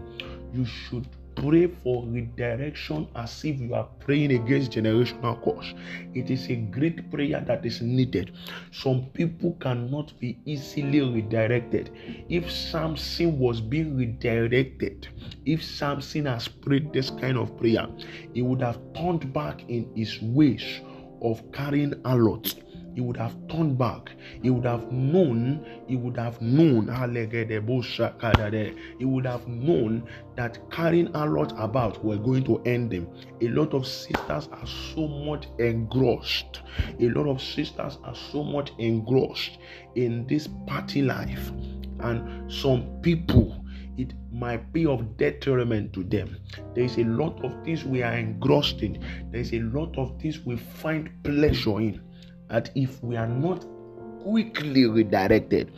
You 0.53 0.65
should 0.65 1.07
pray 1.39 1.67
for 1.83 2.05
redirection 2.05 3.07
as 3.15 3.43
if 3.45 3.59
you 3.59 3.73
are 3.73 3.87
praying 3.99 4.31
against 4.31 4.71
generational 4.71 5.41
curse. 5.43 5.73
It 6.13 6.29
is 6.29 6.49
a 6.49 6.55
great 6.55 7.09
prayer 7.09 7.39
that 7.47 7.65
is 7.65 7.81
needed. 7.81 8.33
Some 8.71 9.05
people 9.13 9.55
cannot 9.61 10.19
be 10.19 10.37
easily 10.45 11.01
redirected. 11.01 11.91
If 12.29 12.51
Samson 12.51 13.39
was 13.39 13.61
being 13.61 13.97
redirected, 13.97 15.07
if 15.45 15.63
Samson 15.63 16.25
has 16.25 16.47
prayed 16.47 16.91
this 16.91 17.09
kind 17.09 17.37
of 17.37 17.57
prayer, 17.57 17.87
he 18.33 18.41
would 18.41 18.61
have 18.61 18.79
turned 18.93 19.31
back 19.31 19.63
in 19.69 19.89
his 19.95 20.21
ways 20.21 20.81
of 21.21 21.41
carrying 21.51 21.93
a 22.05 22.17
lot 22.17 22.53
he 22.95 23.01
would 23.01 23.17
have 23.17 23.35
turned 23.47 23.77
back. 23.77 24.11
He 24.41 24.49
would 24.49 24.65
have 24.65 24.91
known, 24.91 25.65
he 25.87 25.95
would 25.95 26.17
have 26.17 26.41
known, 26.41 26.87
he 28.97 29.05
would 29.05 29.25
have 29.25 29.47
known 29.47 30.07
that 30.35 30.59
carrying 30.71 31.07
a 31.15 31.25
lot 31.25 31.53
about 31.57 32.03
were 32.03 32.17
going 32.17 32.43
to 32.45 32.59
end 32.63 32.91
him. 32.91 33.07
A 33.41 33.47
lot 33.49 33.73
of 33.73 33.85
sisters 33.85 34.49
are 34.51 34.67
so 34.93 35.07
much 35.07 35.47
engrossed. 35.59 36.61
A 36.99 37.09
lot 37.09 37.27
of 37.27 37.41
sisters 37.41 37.97
are 38.03 38.15
so 38.15 38.43
much 38.43 38.71
engrossed 38.77 39.57
in 39.95 40.25
this 40.27 40.47
party 40.67 41.01
life. 41.01 41.51
And 41.99 42.51
some 42.51 42.99
people 43.01 43.65
it 43.99 44.13
might 44.31 44.71
be 44.71 44.85
of 44.85 45.17
detriment 45.17 45.91
to 45.91 46.03
them. 46.05 46.37
There 46.73 46.85
is 46.85 46.97
a 46.97 47.03
lot 47.03 47.43
of 47.43 47.53
things 47.65 47.83
we 47.83 48.01
are 48.01 48.13
engrossed 48.13 48.81
in, 48.81 49.03
there 49.31 49.41
is 49.41 49.53
a 49.53 49.59
lot 49.59 49.97
of 49.97 50.19
things 50.21 50.39
we 50.45 50.55
find 50.55 51.09
pleasure 51.23 51.81
in. 51.81 52.01
That 52.49 52.71
if 52.75 53.03
we 53.03 53.15
are 53.15 53.27
not 53.27 53.65
quickly 54.23 54.85
redirected, 54.85 55.71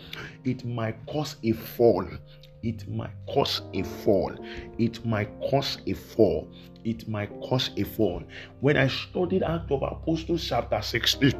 it 0.43 0.65
might 0.65 1.05
cause 1.05 1.35
a 1.43 1.51
fall. 1.51 2.07
It 2.63 2.87
might 2.87 3.11
cause 3.27 3.61
a 3.73 3.83
fall. 3.83 4.33
It 4.77 5.05
might 5.05 5.29
cause 5.41 5.79
a 5.87 5.93
fall. 5.93 6.47
It 6.83 7.07
might 7.07 7.29
cause 7.41 7.71
a 7.77 7.83
fall. 7.83 8.23
When 8.59 8.77
I 8.77 8.87
studied 8.87 9.43
Act 9.43 9.71
of 9.71 9.83
Apostles 9.83 10.47
chapter 10.47 10.81
16, 10.81 11.31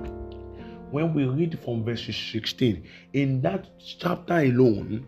when 0.92 1.14
we 1.14 1.26
read 1.26 1.58
from 1.64 1.84
verses 1.86 2.18
16, 2.18 2.84
in 3.14 3.42
that 3.42 3.68
chapter 3.80 4.38
alone, 4.38 5.08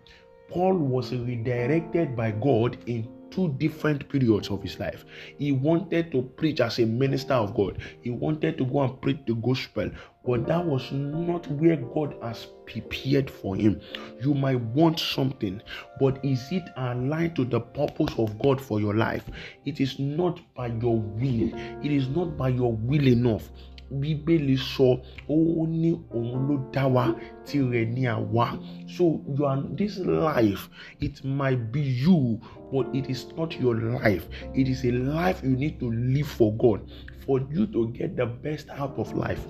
Paul 0.50 0.78
was 0.78 1.14
redirected 1.14 2.16
by 2.16 2.32
God 2.32 2.78
in 2.86 3.08
two 3.34 3.54
different 3.58 4.08
periods 4.10 4.50
of 4.50 4.62
his 4.62 4.80
life. 4.80 5.06
He 5.38 5.52
wanted 5.52 6.12
to 6.12 6.22
preach 6.22 6.62
as 6.62 6.80
a 6.80 6.86
minister 6.86 7.34
of 7.34 7.56
God, 7.56 7.80
he 8.02 8.10
wanted 8.10 8.58
to 8.58 8.66
go 8.66 8.82
and 8.82 9.02
preach 9.02 9.20
the 9.26 9.36
gospel, 9.36 9.90
but 10.26 10.48
that 10.48 10.66
was 10.66 10.92
not 10.92 11.50
where 11.52 11.76
God 11.76 12.16
has 12.22 12.48
prepared 12.66 13.30
for 13.30 13.56
him. 13.56 13.82
You 14.22 14.34
might 14.34 14.60
want 14.60 15.00
something, 15.00 15.62
but 16.00 16.24
is 16.24 16.52
it 16.52 16.64
aligned 16.78 17.36
to 17.36 17.46
the 17.46 17.60
purpose 17.60 18.14
of 18.18 18.40
God 18.40 18.62
for 18.62 18.80
your 18.80 18.94
life? 18.94 19.26
It 19.66 19.82
is 19.82 20.00
not 20.00 20.40
by 20.56 20.68
your 20.68 21.00
will, 21.00 21.52
it 21.84 21.92
is 21.92 22.08
not 22.10 22.38
by 22.38 22.50
your 22.50 22.74
will 22.74 23.08
enough. 23.08 23.50
Bíbélì 24.02 24.56
sọ 24.58 24.90
ó 25.30 25.36
ní 25.82 25.92
òun 26.16 26.48
ló 26.48 26.56
dá 26.74 26.84
wa 26.96 27.06
tirẹ̀ 27.46 27.86
ní 27.96 28.04
àwa. 28.16 28.48
So 28.96 29.04
you 29.36 29.46
are 29.46 29.62
this 29.78 30.00
life 30.00 30.70
it 31.00 31.24
might 31.24 31.72
be 31.72 31.82
you 31.82 32.40
but 32.72 32.86
it 32.94 33.10
is 33.10 33.28
not 33.38 33.60
your 33.62 33.76
life. 33.76 34.26
It 34.54 34.68
is 34.68 34.84
a 34.86 34.92
life 34.92 35.44
you 35.44 35.56
need 35.56 35.80
to 35.80 35.90
live 35.92 36.28
for 36.28 36.52
God. 36.58 36.80
For 37.26 37.40
you 37.52 37.68
to 37.68 37.88
get 37.94 38.16
the 38.18 38.26
best 38.26 38.68
out 38.70 38.98
of 38.98 39.14
life 39.14 39.44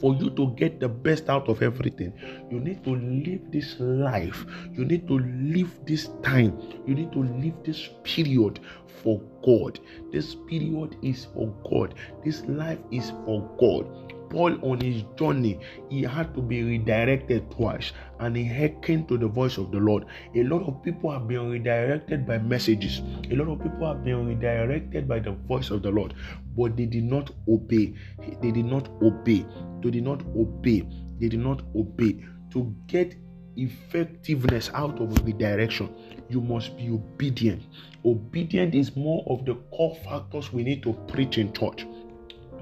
for 0.00 0.14
you 0.14 0.30
to 0.30 0.48
get 0.56 0.80
the 0.80 0.88
best 0.88 1.28
out 1.28 1.48
of 1.48 1.62
everything, 1.62 2.12
you 2.50 2.60
need 2.60 2.84
to 2.84 2.90
live 2.96 3.40
this 3.50 3.76
life. 3.78 4.44
You 4.72 4.84
need 4.84 5.06
to 5.08 5.18
live 5.18 5.70
this 5.86 6.10
time. 6.22 6.58
You 6.86 6.94
need 6.94 7.12
to 7.12 7.22
live 7.22 7.54
this 7.64 7.88
period 8.02 8.60
for 9.02 9.20
God. 9.44 9.80
This 10.12 10.34
period 10.34 10.96
is 11.02 11.26
for 11.26 11.48
God. 11.68 11.94
This 12.24 12.42
life 12.46 12.78
is 12.90 13.10
for 13.24 13.42
God. 13.58 14.13
Paul, 14.30 14.58
on 14.62 14.80
his 14.80 15.04
journey, 15.16 15.60
he 15.90 16.02
had 16.02 16.34
to 16.34 16.42
be 16.42 16.62
redirected 16.62 17.50
twice 17.50 17.92
and 18.20 18.36
he 18.36 18.44
hearkened 18.44 19.08
to 19.08 19.18
the 19.18 19.28
voice 19.28 19.58
of 19.58 19.70
the 19.70 19.78
Lord. 19.78 20.06
A 20.34 20.42
lot 20.44 20.62
of 20.66 20.82
people 20.82 21.10
have 21.10 21.28
been 21.28 21.50
redirected 21.50 22.26
by 22.26 22.38
messages, 22.38 23.02
a 23.30 23.34
lot 23.34 23.48
of 23.48 23.62
people 23.62 23.86
have 23.86 24.04
been 24.04 24.26
redirected 24.26 25.08
by 25.08 25.18
the 25.18 25.32
voice 25.32 25.70
of 25.70 25.82
the 25.82 25.90
Lord, 25.90 26.14
but 26.56 26.76
they 26.76 26.86
did 26.86 27.04
not 27.04 27.30
obey. 27.48 27.94
They 28.40 28.50
did 28.50 28.66
not 28.66 28.88
obey. 29.02 29.46
They 29.82 29.90
did 29.90 30.04
not 30.04 30.22
obey. 30.36 30.88
They 31.20 31.28
did 31.28 31.40
not 31.40 31.62
obey. 31.74 32.24
To 32.52 32.74
get 32.86 33.16
effectiveness 33.56 34.70
out 34.74 35.00
of 35.00 35.24
redirection, 35.24 35.88
you 36.28 36.40
must 36.40 36.76
be 36.76 36.88
obedient. 36.88 37.62
Obedient 38.04 38.74
is 38.74 38.96
more 38.96 39.24
of 39.28 39.44
the 39.44 39.54
core 39.72 39.96
factors 40.04 40.52
we 40.52 40.62
need 40.62 40.82
to 40.82 40.92
preach 41.08 41.38
in 41.38 41.52
church 41.52 41.86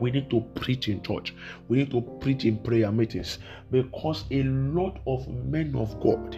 we 0.02 0.11
need 0.11 0.28
to 0.30 0.40
preach 0.56 0.88
in 0.88 1.00
church. 1.02 1.32
We 1.68 1.78
need 1.78 1.92
to 1.92 2.00
preach 2.21 2.44
in 2.44 2.59
prayer 2.59 2.90
meetings 2.90 3.38
because 3.71 4.25
a 4.32 4.42
lot 4.42 5.00
of 5.06 5.28
men 5.28 5.76
of 5.76 5.99
God 6.00 6.37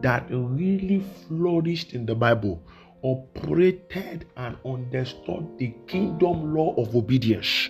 that 0.00 0.26
really 0.30 1.04
flourished 1.28 1.92
in 1.92 2.06
the 2.06 2.14
Bible 2.14 2.62
operated 3.02 4.24
and 4.36 4.56
understood 4.64 5.46
the 5.58 5.74
kingdom 5.86 6.54
law 6.54 6.74
of 6.76 6.96
obedience. 6.96 7.68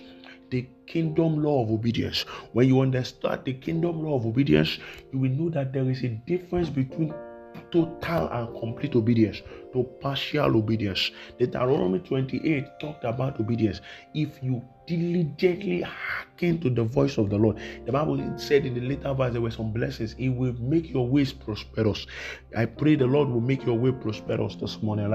The 0.49 0.65
kingdom 0.87 1.43
law 1.43 1.63
of 1.63 1.71
obedience. 1.71 2.21
When 2.53 2.67
you 2.67 2.79
understand 2.79 3.41
the 3.43 3.53
kingdom 3.53 4.01
law 4.01 4.15
of 4.15 4.25
obedience, 4.25 4.79
you 5.11 5.19
will 5.19 5.31
know 5.31 5.49
that 5.49 5.73
there 5.73 5.89
is 5.89 6.03
a 6.03 6.09
difference 6.09 6.69
between 6.69 7.13
total 7.71 8.29
and 8.29 8.59
complete 8.59 8.95
obedience 8.95 9.41
to 9.73 9.83
partial 9.99 10.55
obedience. 10.55 11.11
The 11.39 11.47
Deuteronomy 11.47 11.99
28 11.99 12.65
talked 12.79 13.03
about 13.03 13.39
obedience. 13.39 13.81
If 14.13 14.41
you 14.43 14.61
diligently 14.87 15.81
hearken 15.81 16.59
to 16.61 16.69
the 16.69 16.83
voice 16.83 17.17
of 17.17 17.29
the 17.29 17.37
Lord. 17.37 17.59
The 17.85 17.91
Bible 17.91 18.37
said 18.37 18.65
in 18.65 18.73
the 18.73 18.81
later 18.81 19.13
verse 19.13 19.31
there 19.33 19.41
were 19.41 19.51
some 19.51 19.71
blessings. 19.71 20.13
It 20.17 20.29
will 20.29 20.53
make 20.59 20.89
your 20.91 21.07
ways 21.07 21.31
prosperous. 21.33 22.05
I 22.55 22.65
pray 22.65 22.95
the 22.95 23.07
Lord 23.07 23.29
will 23.29 23.41
make 23.41 23.65
your 23.65 23.77
way 23.77 23.91
prosperous 23.91 24.55
this 24.55 24.81
morning. 24.81 25.09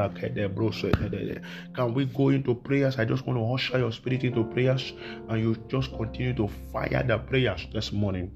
Can 1.74 1.94
we 1.94 2.04
go 2.06 2.28
into 2.30 2.54
prayers? 2.54 2.98
I 2.98 3.04
just 3.04 3.26
want 3.26 3.38
to 3.38 3.44
usher 3.54 3.78
your 3.78 3.92
spirit 3.92 4.24
into 4.24 4.44
prayers 4.44 4.92
and 5.28 5.40
you 5.40 5.54
just 5.68 5.90
continue 5.96 6.34
to 6.34 6.48
fire 6.72 7.02
the 7.02 7.18
prayers 7.18 7.66
this 7.72 7.92
morning. 7.92 8.32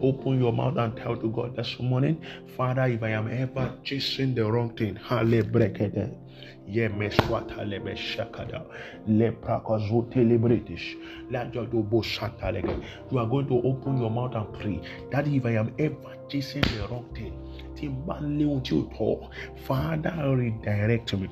Open 0.00 0.40
your 0.40 0.52
mouth 0.52 0.76
and 0.76 0.96
tell 0.96 1.16
to 1.16 1.30
God 1.30 1.56
this 1.56 1.78
morning, 1.80 2.22
Father, 2.56 2.84
if 2.84 3.02
I 3.02 3.10
am 3.10 3.28
ever 3.28 3.72
chasing 3.84 4.34
the 4.34 4.50
wrong 4.50 4.74
thing, 4.76 4.96
you 6.68 6.82
are 13.18 13.26
going 13.26 13.46
to 13.46 13.62
open 13.62 13.98
your 13.98 14.10
mouth 14.10 14.34
and 14.34 14.52
pray 14.54 14.80
that 15.10 15.26
if 15.28 15.46
I 15.46 15.52
am 15.52 15.74
ever 15.78 16.16
chasing 16.28 16.62
the 16.62 16.88
wrong 16.90 17.08
thing 17.14 17.32
Father 19.64 20.14
redirect 20.36 21.14
me 21.14 21.28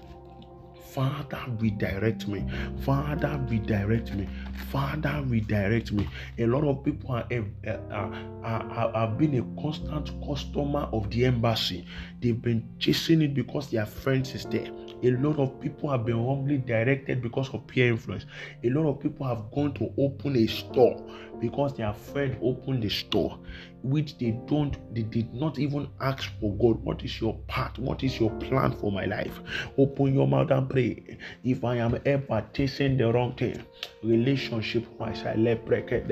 Father, 0.95 1.43
redirect 1.59 2.29
me. 2.29 2.45
Father, 2.83 3.45
redirect 3.49 4.15
me. 4.15 4.29
Father, 4.71 5.25
redirect 5.27 5.91
me. 5.91 6.09
A 6.39 6.47
lot 6.47 6.63
of 6.63 6.85
people 6.85 7.17
eh, 7.33 7.43
eh, 7.65 7.77
are, 7.91 8.15
are, 8.45 8.93
have 8.95 9.19
been 9.19 9.35
a 9.35 9.61
constant 9.61 10.13
customer 10.25 10.89
of 10.93 11.11
the 11.11 11.25
embassy. 11.25 11.85
They've 12.21 12.41
been 12.41 12.69
chasing 12.79 13.23
it 13.23 13.35
because 13.35 13.73
their 13.73 13.87
friends 13.87 14.37
is 14.37 14.45
there. 14.45 14.71
A 15.05 15.11
lot 15.11 15.39
of 15.39 15.61
people 15.61 15.91
have 15.91 16.07
been 16.07 16.17
wrongly 16.17 16.57
directed 16.57 17.21
because 17.21 17.51
of 17.51 17.67
peer 17.67 17.89
influence. 17.89 18.25
A 18.63 18.71
lot 18.71 18.89
of 18.89 19.01
people 19.01 19.27
have 19.27 19.51
gone 19.51 19.75
to 19.75 19.93
open 19.99 20.35
a 20.35 20.47
store 20.47 20.97
because 21.41 21.77
their 21.77 21.93
friend 21.93 22.39
opened 22.41 22.83
the 22.83 22.89
store 22.89 23.39
which 23.83 24.17
they 24.17 24.31
don't 24.47 24.79
they 24.95 25.03
did 25.03 25.33
not 25.35 25.59
even 25.59 25.87
ask 26.01 26.31
for 26.41 26.55
god 26.55 26.83
what 26.83 27.05
is 27.05 27.21
your 27.21 27.35
part 27.49 27.79
what 27.79 28.03
is 28.03 28.19
your 28.19 28.31
plan 28.41 28.73
for 28.73 28.91
my 28.91 29.05
life? 29.05 29.41
Open 29.77 30.15
your 30.15 30.27
mouth 30.27 30.51
and 30.51 30.71
pray. 30.71 31.19
If 31.45 31.65
i 31.65 31.77
am 31.77 31.99
ever 32.07 32.47
tasting 32.55 32.97
the 32.97 33.13
wrong 33.13 33.35
thing 33.35 33.63
relationship 34.03 34.87
wise 34.99 35.23
i 35.25 35.35
let 35.35 35.67
break 35.67 35.93
it 35.93 36.09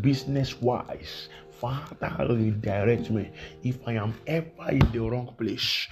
business 0.00 0.60
wise 0.60 1.28
Father, 1.64 2.26
redirect 2.34 3.10
me 3.10 3.30
if 3.62 3.78
I 3.88 3.94
am 3.94 4.12
ever 4.26 4.68
in 4.68 4.80
the 4.92 4.98
wrong 5.00 5.34
place. 5.38 5.88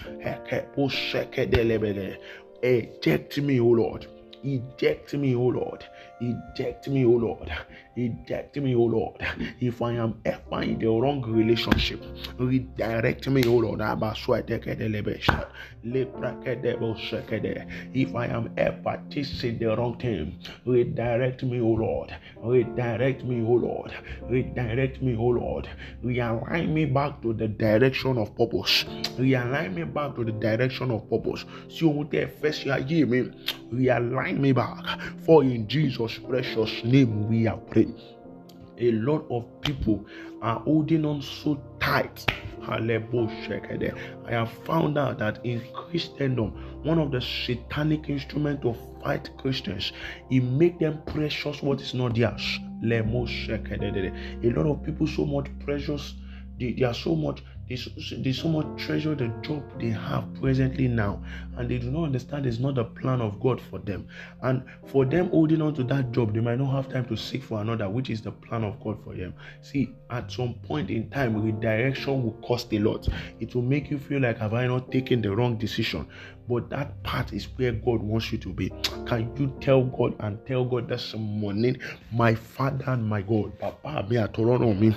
Eject 2.62 3.38
me, 3.38 3.58
O 3.58 3.68
Lord. 3.68 4.06
Eject 4.44 5.14
me, 5.14 5.34
O 5.34 5.44
Lord. 5.44 5.82
Eject 6.20 6.88
me, 6.88 7.04
O 7.04 7.10
Lord. 7.10 7.50
Eject 7.96 8.56
me, 8.56 8.74
O 8.76 8.84
Lord. 8.84 9.20
If 9.60 9.82
I 9.82 9.94
am 9.94 10.20
ever 10.24 10.62
in 10.62 10.78
the 10.78 10.86
wrong 10.86 11.20
relationship, 11.22 12.00
redirect 12.38 13.28
me, 13.28 13.42
O 13.44 13.56
Lord. 13.56 13.80
If 17.94 18.14
I 18.14 18.26
am 18.26 18.50
ever 18.56 19.00
chasing 19.10 19.58
the 19.58 19.76
wrong 19.76 19.98
thing, 19.98 20.38
redirect 20.64 21.42
me, 21.42 21.60
O 21.60 21.66
Lord. 21.66 22.14
Redirect 22.40 23.24
me, 23.24 23.44
O 23.44 23.52
Lord. 23.54 23.92
Redirect 24.28 25.02
me, 25.02 25.16
O 25.16 25.26
Lord. 25.26 25.68
Realign 26.04 26.72
me 26.72 26.84
back 26.84 27.20
to 27.22 27.32
the 27.32 27.48
direction 27.48 28.16
of 28.16 28.36
purpose. 28.36 28.84
Realign 29.18 29.74
me 29.74 29.82
back 29.84 30.14
to 30.16 30.24
the 30.24 30.32
direction 30.32 30.90
of 30.92 31.10
purpose. 31.10 31.44
See 31.68 31.84
what 31.84 32.12
first 32.40 32.64
year 32.64 33.06
me. 33.06 33.30
Realign 33.72 34.38
me 34.38 34.52
back. 34.52 35.00
For 35.24 35.42
in 35.42 35.66
Jesus' 35.66 36.11
precious 36.18 36.84
name 36.84 37.28
we 37.28 37.46
are 37.46 37.56
praying. 37.56 38.00
A 38.78 38.92
lot 38.92 39.24
of 39.30 39.44
people 39.60 40.04
are 40.40 40.60
holding 40.60 41.04
on 41.04 41.22
so 41.22 41.60
tight. 41.80 42.26
I 42.66 42.80
have 44.28 44.50
found 44.64 44.96
out 44.98 45.18
that 45.18 45.44
in 45.44 45.62
Christendom, 45.72 46.82
one 46.84 46.98
of 46.98 47.10
the 47.10 47.20
satanic 47.20 48.08
instruments 48.08 48.62
to 48.62 48.74
fight 49.02 49.30
Christians, 49.38 49.92
it 50.30 50.40
make 50.42 50.78
them 50.78 51.02
precious 51.06 51.60
what 51.62 51.80
is 51.80 51.92
not 51.94 52.14
theirs. 52.14 52.60
A 52.84 53.02
lot 54.50 54.66
of 54.66 54.82
people 54.84 55.06
so 55.06 55.26
much 55.26 55.46
precious 55.64 56.14
they, 56.58 56.72
they, 56.72 56.84
are 56.84 56.94
so 56.94 57.16
much 57.16 57.42
They 57.68 57.76
so, 57.76 57.90
they 58.18 58.32
so 58.32 58.48
much 58.48 58.66
treasure 58.84 59.14
the 59.14 59.28
job 59.40 59.62
they 59.80 59.90
have 59.90 60.32
presently 60.34 60.88
now, 60.88 61.22
and 61.56 61.70
they 61.70 61.78
do 61.78 61.90
not 61.90 62.04
understand 62.04 62.44
it's 62.44 62.58
not 62.58 62.74
the 62.74 62.84
plan 62.84 63.20
of 63.20 63.40
God 63.40 63.60
for 63.60 63.78
them. 63.78 64.08
And 64.42 64.62
for 64.86 65.04
them 65.04 65.30
holding 65.30 65.62
on 65.62 65.74
to 65.74 65.84
that 65.84 66.12
job, 66.12 66.34
they 66.34 66.40
might 66.40 66.58
not 66.58 66.72
have 66.72 66.92
time 66.92 67.06
to 67.06 67.16
seek 67.16 67.42
for 67.42 67.60
another, 67.60 67.88
which 67.88 68.10
is 68.10 68.20
the 68.20 68.32
plan 68.32 68.64
of 68.64 68.82
God 68.82 69.02
for 69.04 69.14
them. 69.14 69.34
See, 69.60 69.94
at 70.10 70.30
some 70.30 70.54
point 70.54 70.90
in 70.90 71.08
time, 71.10 71.42
redirection 71.42 72.22
will 72.22 72.38
cost 72.46 72.72
a 72.72 72.78
lot. 72.78 73.08
It 73.40 73.54
will 73.54 73.62
make 73.62 73.90
you 73.90 73.98
feel 73.98 74.20
like, 74.20 74.38
have 74.38 74.54
I 74.54 74.66
not 74.66 74.90
taken 74.90 75.22
the 75.22 75.34
wrong 75.34 75.56
decision? 75.56 76.08
But 76.52 76.68
that 76.68 77.02
part 77.02 77.32
is 77.32 77.46
where 77.56 77.72
God 77.72 78.02
wants 78.02 78.30
you 78.30 78.36
to 78.36 78.52
be. 78.52 78.68
Can 79.06 79.34
you 79.38 79.56
tell 79.62 79.84
God 79.84 80.14
and 80.20 80.38
tell 80.46 80.66
God 80.66 80.86
this 80.86 81.14
morning, 81.14 81.78
my 82.12 82.34
Father 82.34 82.84
and 82.88 83.08
my 83.08 83.22
God, 83.22 83.58
Papa, 83.58 84.04
me 84.06 84.74
me, 84.74 84.90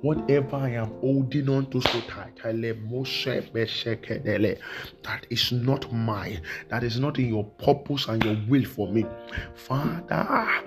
whatever 0.00 0.56
I 0.56 0.70
am 0.70 0.86
holding 1.02 1.50
on 1.50 1.68
to 1.72 1.82
so 1.82 2.00
tight, 2.08 2.40
that 5.02 5.26
is 5.28 5.52
not 5.52 5.92
mine, 5.92 6.40
that 6.70 6.82
is 6.82 6.98
not 6.98 7.18
in 7.18 7.28
your 7.28 7.44
purpose 7.44 8.08
and 8.08 8.24
your 8.24 8.38
will 8.48 8.64
for 8.64 8.90
me, 8.90 9.04
Father 9.54 10.62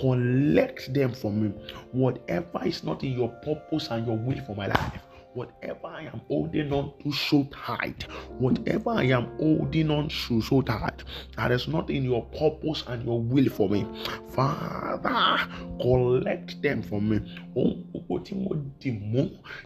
collect 0.00 0.92
them 0.92 1.12
from 1.12 1.42
me. 1.42 1.48
Whatever 1.92 2.60
is 2.64 2.82
not 2.84 3.02
in 3.02 3.12
your 3.12 3.28
purpose 3.28 3.88
and 3.90 4.06
your 4.06 4.16
will 4.16 4.44
for 4.44 4.54
my 4.56 4.66
life, 4.66 5.00
whatever 5.36 5.86
I 5.86 6.02
am 6.12 6.20
holding 6.28 6.72
on 6.72 6.92
to 7.02 7.12
so 7.12 7.44
tight, 7.52 8.04
whatever 8.38 8.90
I 8.90 9.04
am 9.04 9.26
holding 9.38 9.90
on 9.90 10.08
to 10.08 10.40
so 10.40 10.62
tight, 10.62 11.04
that 11.36 11.52
is 11.52 11.68
not 11.68 11.90
in 11.90 12.04
your 12.04 12.24
purpose 12.40 12.84
and 12.88 13.04
your 13.04 13.20
will 13.20 13.48
for 13.50 13.68
me. 13.68 13.86
Father, 14.30 15.46
collect 15.80 16.60
them 16.62 16.82
from 16.82 17.08
me. 17.10 17.18
Ohun 17.56 18.22
tí 18.24 18.34
mo 18.36 18.52
dì 18.80 18.90
mú 18.92 19.22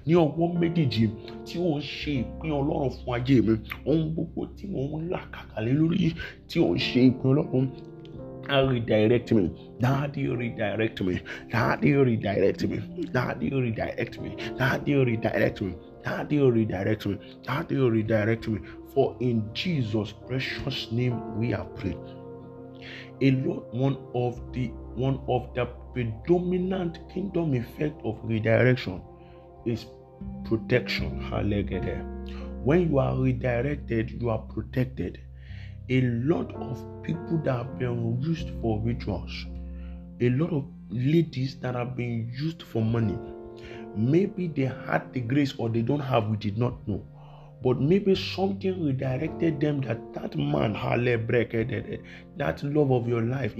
ní 0.07 0.15
ọwọ́ 0.15 0.49
méjèèjì 0.61 1.05
tí 1.47 1.59
ó 1.59 1.79
ń 1.79 1.83
ṣe 1.83 2.13
ìpín 2.23 2.51
ọlọ́run 2.61 2.91
fún 2.97 3.15
ayé 3.17 3.37
mi. 3.47 3.55
Ohun 3.87 4.13
gbogbo 4.15 4.47
tí 4.57 4.67
mo 4.73 4.99
ń 4.99 5.09
là 5.11 5.21
kàkàlẹ́ 5.35 5.75
lórí 5.79 6.13
tí 6.49 6.57
ó 6.61 6.69
ń 6.75 6.79
ṣe 6.79 7.01
ìpín 7.11 7.31
ọlọ́run 7.33 7.67
redirect 8.49 9.33
me. 9.33 9.77
Daddy, 9.81 10.29
redirect 10.29 11.01
me. 11.03 11.21
Daddy, 11.51 11.95
redirect 11.95 12.63
me. 12.63 12.79
Daddy, 13.13 13.51
redirect 13.51 14.21
me. 14.21 14.37
Daddy, 14.57 14.95
redirect 14.95 15.63
me. 15.63 15.77
Daddy, 16.05 16.41
redirect 16.41 17.07
me. 17.07 17.19
Daddy, 17.43 17.77
redirect 17.77 18.49
me. 18.49 18.61
For 18.95 19.17
in 19.21 19.49
Jesus' 19.55 20.13
precious 20.27 20.91
name 20.91 21.39
we 21.39 21.55
are 21.55 21.65
prayed. 21.65 21.97
A 23.23 23.31
lot, 23.33 23.75
one 23.75 23.99
of 24.15 24.41
the 24.53 24.69
one 24.95 25.21
of 25.29 25.55
the 25.55 25.67
predominant 25.93 26.99
kingdom 27.13 27.55
effect 27.55 28.01
of 28.05 28.19
redirection 28.25 29.03
is 29.67 29.87
protection. 30.45 31.21
When 32.65 32.91
you 32.91 32.99
are 32.99 33.17
redirected, 33.17 34.11
you 34.11 34.31
are 34.31 34.39
protected 34.39 35.21
a 35.91 36.01
lot 36.03 36.55
of 36.55 37.03
people 37.03 37.39
that 37.45 37.53
have 37.53 37.79
been 37.79 38.21
used 38.23 38.51
for 38.63 38.81
rituals, 38.81 39.47
a 40.21 40.31
lot 40.31 40.53
of 40.53 40.65
ladies 40.89 41.57
that 41.57 41.75
have 41.75 41.97
been 41.97 42.33
used 42.33 42.63
for 42.63 42.81
money. 42.81 43.19
Maybe 43.97 44.47
they 44.47 44.67
had 44.87 45.13
the 45.13 45.21
grace 45.21 45.53
or 45.59 45.69
they 45.69 45.83
don't 45.83 45.99
have, 45.99 46.29
we 46.29 46.37
did 46.37 46.57
not 46.57 46.87
know. 46.87 47.05
But 47.63 47.81
maybe 47.81 48.15
something 48.15 48.87
redirected 48.87 49.61
them 49.61 49.81
that 49.83 50.15
that 50.15 50.37
man, 50.37 50.75
that 52.37 52.63
love 52.63 52.93
of 52.93 53.09
your 53.09 53.23
life, 53.23 53.55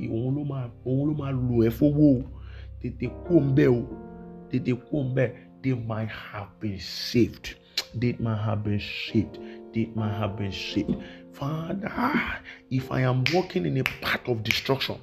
they 5.63 5.75
might 5.75 6.09
have 6.09 6.61
been 6.61 6.81
saved. 6.81 7.57
They 7.95 8.17
might 8.19 8.43
have 8.43 8.65
been 8.65 8.81
saved. 8.81 9.39
They 9.75 9.91
might 9.95 10.17
have 10.17 10.37
been 10.37 10.53
saved. 10.53 10.97
Father, 11.41 12.37
if 12.71 12.93
I 12.93 13.01
am 13.01 13.25
walking 13.33 13.65
in 13.65 13.79
a 13.79 13.85
path 13.85 14.29
of 14.29 14.43
destruction, 14.43 15.01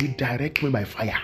you 0.00 0.08
direct 0.08 0.62
me 0.62 0.70
by 0.70 0.84
fire. 0.84 1.20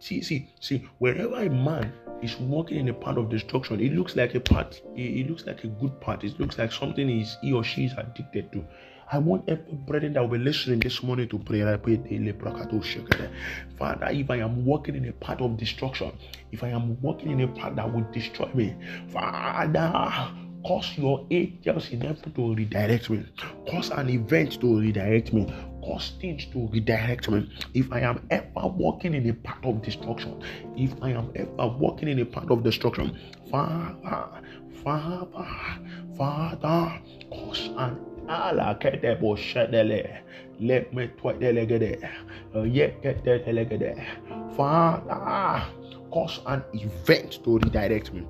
See, 0.00 0.20
see, 0.20 0.50
see, 0.58 0.84
wherever 0.98 1.36
a 1.36 1.48
man 1.48 1.92
is 2.20 2.36
walking 2.40 2.78
in 2.78 2.88
a 2.88 2.92
path 2.92 3.16
of 3.18 3.30
destruction, 3.30 3.78
it 3.78 3.92
looks 3.92 4.16
like 4.16 4.34
a 4.34 4.40
path, 4.40 4.80
it, 4.96 5.30
looks 5.30 5.46
like 5.46 5.62
a 5.62 5.68
good 5.68 6.00
path, 6.00 6.24
it 6.24 6.40
looks 6.40 6.58
like 6.58 6.72
something 6.72 7.08
is 7.08 7.38
he 7.40 7.52
or 7.52 7.62
she 7.62 7.84
is 7.84 7.92
addicted 7.96 8.50
to. 8.50 8.64
I 9.12 9.18
want 9.18 9.48
every 9.48 9.74
brethren 9.74 10.14
that 10.14 10.22
will 10.22 10.38
be 10.38 10.44
listening 10.44 10.80
this 10.80 11.00
morning 11.04 11.28
to 11.28 11.38
pray. 11.38 11.62
I 11.62 11.76
pray 11.76 11.96
daily. 11.96 12.32
Father, 13.78 14.08
if 14.10 14.30
I 14.30 14.36
am 14.38 14.64
walking 14.64 14.96
in 14.96 15.08
a 15.08 15.12
path 15.12 15.40
of 15.40 15.56
destruction, 15.56 16.10
if 16.50 16.64
I 16.64 16.70
am 16.70 17.00
walking 17.00 17.30
in 17.30 17.42
a 17.42 17.48
path 17.48 17.76
that 17.76 17.92
will 17.92 18.06
destroy 18.12 18.50
me, 18.54 18.74
Father, 19.10 20.32
Cause 20.66 20.96
your 20.96 21.26
angels 21.30 21.90
in 21.90 22.00
heaven 22.00 22.32
to 22.32 22.54
redirect 22.54 23.10
me. 23.10 23.24
Cause 23.70 23.90
an 23.90 24.08
event 24.08 24.60
to 24.60 24.80
redirect 24.80 25.32
me. 25.32 25.46
Cause 25.82 26.12
things 26.20 26.46
to 26.46 26.68
redirect 26.68 27.28
me. 27.30 27.50
If 27.74 27.92
I 27.92 28.00
am 28.00 28.26
ever 28.30 28.66
walking 28.66 29.14
in 29.14 29.28
a 29.28 29.34
path 29.34 29.64
of 29.64 29.82
destruction, 29.82 30.42
if 30.76 30.94
I 31.02 31.10
am 31.10 31.30
ever 31.36 31.68
walking 31.68 32.08
in 32.08 32.18
a 32.20 32.24
path 32.24 32.50
of 32.50 32.62
destruction, 32.62 33.18
Father, 33.50 34.42
Father, 34.82 35.26
Father, 36.16 37.00
cause 37.30 37.68
an 37.76 37.98
ala 38.28 38.76
kete 38.80 39.20
bo 39.20 39.34
shedele 39.36 40.18
let 40.60 40.92
me 40.94 41.08
twa 41.18 41.34
delegede 41.34 42.00
yet 42.72 43.02
get 43.02 43.24
delegede 43.24 43.92
father 44.56 45.66
cause 46.10 46.40
an 46.46 46.62
event 46.72 47.42
to 47.44 47.58
redirect 47.58 48.12
me 48.14 48.22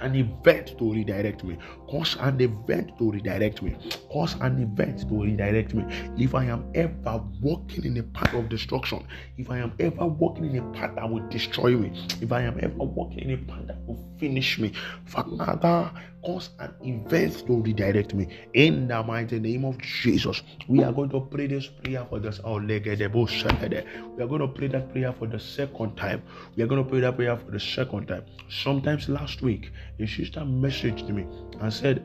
an 0.00 0.14
event 0.14 0.78
to 0.78 0.92
redirect 0.92 1.44
me. 1.44 1.58
Cause 1.90 2.16
an 2.20 2.40
event 2.40 2.98
to 2.98 3.10
redirect 3.10 3.62
me. 3.62 3.74
Cause 4.12 4.34
an 4.40 4.62
event 4.62 5.08
to 5.08 5.22
redirect 5.22 5.72
me. 5.74 5.84
If 6.18 6.34
I 6.34 6.44
am 6.44 6.70
ever 6.74 7.22
walking 7.40 7.84
in 7.84 7.96
a 7.96 8.02
path 8.02 8.34
of 8.34 8.48
destruction, 8.50 9.06
if 9.38 9.50
I 9.50 9.58
am 9.58 9.72
ever 9.80 10.06
walking 10.06 10.54
in 10.54 10.58
a 10.58 10.72
path 10.72 10.94
that 10.96 11.08
will 11.08 11.26
destroy 11.28 11.76
me, 11.76 11.92
if 12.20 12.30
I 12.30 12.42
am 12.42 12.58
ever 12.60 12.84
walking 12.84 13.30
in 13.30 13.30
a 13.30 13.38
path 13.38 13.66
that 13.68 13.78
will 13.86 14.04
finish 14.18 14.58
me, 14.58 14.72
Father, 15.06 15.90
cause 16.24 16.50
an 16.58 16.74
event 16.82 17.46
to 17.46 17.62
redirect 17.62 18.12
me. 18.12 18.28
In 18.52 18.88
the 18.88 19.02
mighty 19.02 19.38
name 19.38 19.64
of 19.64 19.78
Jesus, 19.78 20.42
we 20.68 20.82
are 20.84 20.92
going 20.92 21.08
to 21.10 21.20
pray 21.20 21.46
this 21.46 21.68
prayer 21.68 22.04
for 22.08 22.18
this. 22.18 22.40
Oh, 22.44 22.58
we 22.58 22.74
are 22.74 24.26
going 24.26 24.40
to 24.40 24.48
pray 24.48 24.68
that 24.68 24.90
prayer 24.92 25.12
for 25.12 25.26
the 25.26 25.38
second 25.38 25.96
time. 25.96 26.22
We 26.56 26.62
are 26.62 26.66
going 26.66 26.84
to 26.84 26.88
pray 26.88 27.00
that 27.00 27.16
prayer 27.16 27.36
for 27.36 27.50
the 27.50 27.60
second 27.60 28.08
time. 28.08 28.24
Sometimes 28.50 29.08
last 29.08 29.40
week, 29.42 29.70
a 29.98 30.06
sister 30.06 30.40
messaged 30.40 31.08
me 31.08 31.26
and 31.60 31.72
said, 31.78 32.04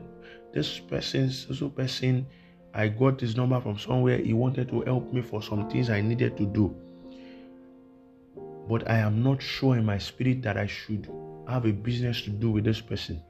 This 0.52 0.78
person, 0.78 1.30
so 1.30 1.68
person, 1.68 2.26
I 2.72 2.88
got 2.88 3.20
his 3.20 3.36
number 3.36 3.60
from 3.60 3.78
somewhere. 3.78 4.18
He 4.18 4.32
wanted 4.32 4.68
to 4.68 4.82
help 4.82 5.12
me 5.12 5.22
for 5.22 5.42
some 5.42 5.68
things 5.68 5.90
I 5.90 6.00
needed 6.00 6.36
to 6.36 6.46
do. 6.46 6.74
But 8.68 8.88
I 8.90 8.98
am 8.98 9.22
not 9.22 9.42
sure 9.42 9.76
in 9.76 9.84
my 9.84 9.98
spirit 9.98 10.42
that 10.42 10.56
I 10.56 10.66
should 10.66 11.10
have 11.48 11.66
a 11.66 11.72
business 11.72 12.22
to 12.22 12.30
do 12.30 12.50
with 12.50 12.64
this 12.64 12.80
person. 12.80 13.22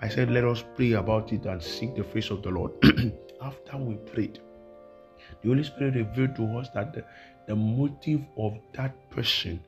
I 0.00 0.08
said, 0.08 0.30
Let 0.30 0.44
us 0.44 0.64
pray 0.76 0.92
about 0.92 1.32
it 1.32 1.44
and 1.46 1.62
seek 1.62 1.94
the 1.94 2.04
face 2.04 2.30
of 2.30 2.42
the 2.42 2.50
Lord. 2.50 2.72
After 3.42 3.76
we 3.76 3.94
prayed, 4.12 4.40
the 5.42 5.48
Holy 5.48 5.64
Spirit 5.64 5.94
revealed 5.94 6.36
to 6.36 6.44
us 6.58 6.68
that 6.70 6.92
the, 6.94 7.04
the 7.46 7.56
motive 7.56 8.22
of 8.36 8.58
that 8.74 9.10
person 9.10 9.60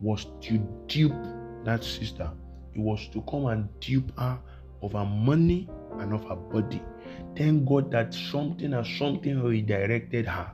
was 0.00 0.26
to 0.42 0.58
dupe 0.86 1.26
that 1.64 1.84
sister. 1.84 2.30
It 2.74 2.80
was 2.80 3.08
to 3.08 3.22
come 3.22 3.46
and 3.46 3.68
dupe 3.80 4.18
her 4.18 4.38
of 4.82 4.92
her 4.92 5.04
money 5.04 5.68
and 5.98 6.12
of 6.12 6.24
her 6.24 6.36
body. 6.36 6.82
Thank 7.36 7.68
God 7.68 7.90
that 7.92 8.12
something 8.12 8.74
or 8.74 8.84
something 8.84 9.42
redirected 9.42 10.26
her. 10.26 10.52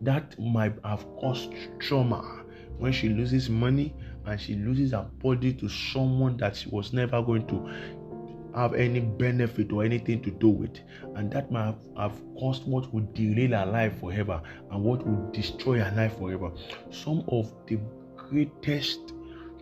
That 0.00 0.38
might 0.38 0.74
have 0.84 1.06
caused 1.16 1.52
trauma 1.78 2.44
when 2.78 2.92
she 2.92 3.08
loses 3.08 3.48
money 3.48 3.94
and 4.24 4.40
she 4.40 4.54
loses 4.54 4.92
her 4.92 5.08
body 5.22 5.52
to 5.54 5.68
someone 5.68 6.36
that 6.38 6.56
she 6.56 6.68
was 6.70 6.92
never 6.92 7.22
going 7.22 7.46
to 7.46 7.70
have 8.54 8.74
any 8.74 9.00
benefit 9.00 9.70
or 9.70 9.84
anything 9.84 10.22
to 10.22 10.30
do 10.30 10.48
with. 10.48 10.78
And 11.14 11.30
that 11.32 11.50
might 11.50 11.66
have, 11.66 11.78
have 11.96 12.22
caused 12.38 12.64
what 12.66 12.92
would 12.92 13.12
derail 13.14 13.58
her 13.58 13.66
life 13.70 14.00
forever 14.00 14.40
and 14.70 14.82
what 14.82 15.06
would 15.06 15.32
destroy 15.32 15.78
her 15.80 15.94
life 15.94 16.16
forever. 16.18 16.50
Some 16.90 17.24
of 17.28 17.52
the 17.66 17.78
greatest 18.16 19.12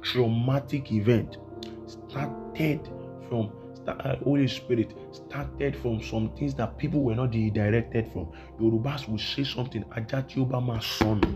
traumatic 0.01 0.93
event 0.93 1.39
started 1.87 2.89
from 3.29 3.51
uh, 3.89 4.17
Holy 4.25 4.49
Spirit 4.49 4.95
started 5.13 5.77
from 5.77 6.01
some 6.03 6.31
things 6.37 6.55
that 6.55 6.77
people 6.79 7.03
were 7.03 7.15
not 7.15 7.31
directed 7.31 8.07
from. 8.13 8.29
Yorubas 8.61 9.09
will 9.09 9.19
say 9.19 9.45
something, 9.45 9.85
Ajá 9.91 10.23
tí 10.29 10.41
ó 10.41 10.45
bá 10.47 10.61
máa 10.61 10.81
sọnù 10.81 11.29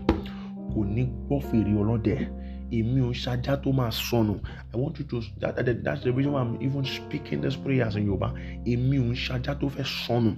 kò 0.73 0.79
ní 0.95 1.03
gbọ́ 1.27 1.39
fèrè 1.49 1.73
ọlọ́dẹ. 1.81 2.17
èmi 2.71 3.01
ò 3.01 3.11
tó 3.63 3.71
sọnù 3.91 4.39
i 4.73 4.77
want 4.77 4.99
you 4.99 5.05
to 5.05 5.21
that, 5.39 5.55
that 5.55 5.83
that's 5.83 6.03
the 6.03 6.11
reason 6.11 6.31
why 6.33 6.41
i'm 6.41 6.55
even 6.61 6.85
speaking 6.85 7.41
this 7.41 7.55
prayers 7.55 7.95
in 7.95 8.05
Yoruba 8.05 8.33
èmi 8.65 8.97
ò 8.99 9.55
tó 9.59 9.67
fẹ́ 9.69 9.83
sọnù 10.05 10.35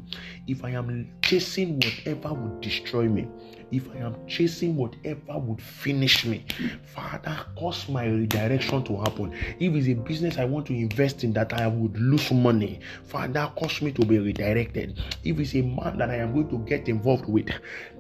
if 0.47 0.63
i 0.63 0.71
am 0.75 1.05
chasing 1.21 1.79
whatever 1.79 2.33
would 2.33 2.61
destroy 2.61 3.07
me 3.09 3.27
if 3.71 3.89
I 3.91 3.99
am 3.99 4.15
chasing 4.27 4.75
whatever 4.75 5.37
would 5.37 5.61
finish 5.61 6.25
me, 6.25 6.45
Father, 6.83 7.45
cause 7.57 7.87
my 7.87 8.05
redirection 8.05 8.83
to 8.83 8.97
happen. 8.97 9.33
If 9.59 9.73
it's 9.73 9.87
a 9.87 9.93
business 9.93 10.37
I 10.37 10.45
want 10.45 10.67
to 10.67 10.73
invest 10.73 11.23
in 11.23 11.33
that 11.33 11.53
I 11.53 11.67
would 11.67 11.97
lose 11.97 12.31
money, 12.31 12.79
Father, 13.05 13.51
cause 13.57 13.81
me 13.81 13.91
to 13.93 14.05
be 14.05 14.19
redirected. 14.19 14.99
If 15.23 15.39
it's 15.39 15.55
a 15.55 15.61
man 15.61 15.97
that 15.97 16.09
I 16.09 16.15
am 16.15 16.33
going 16.33 16.49
to 16.49 16.57
get 16.59 16.89
involved 16.89 17.27
with, 17.27 17.49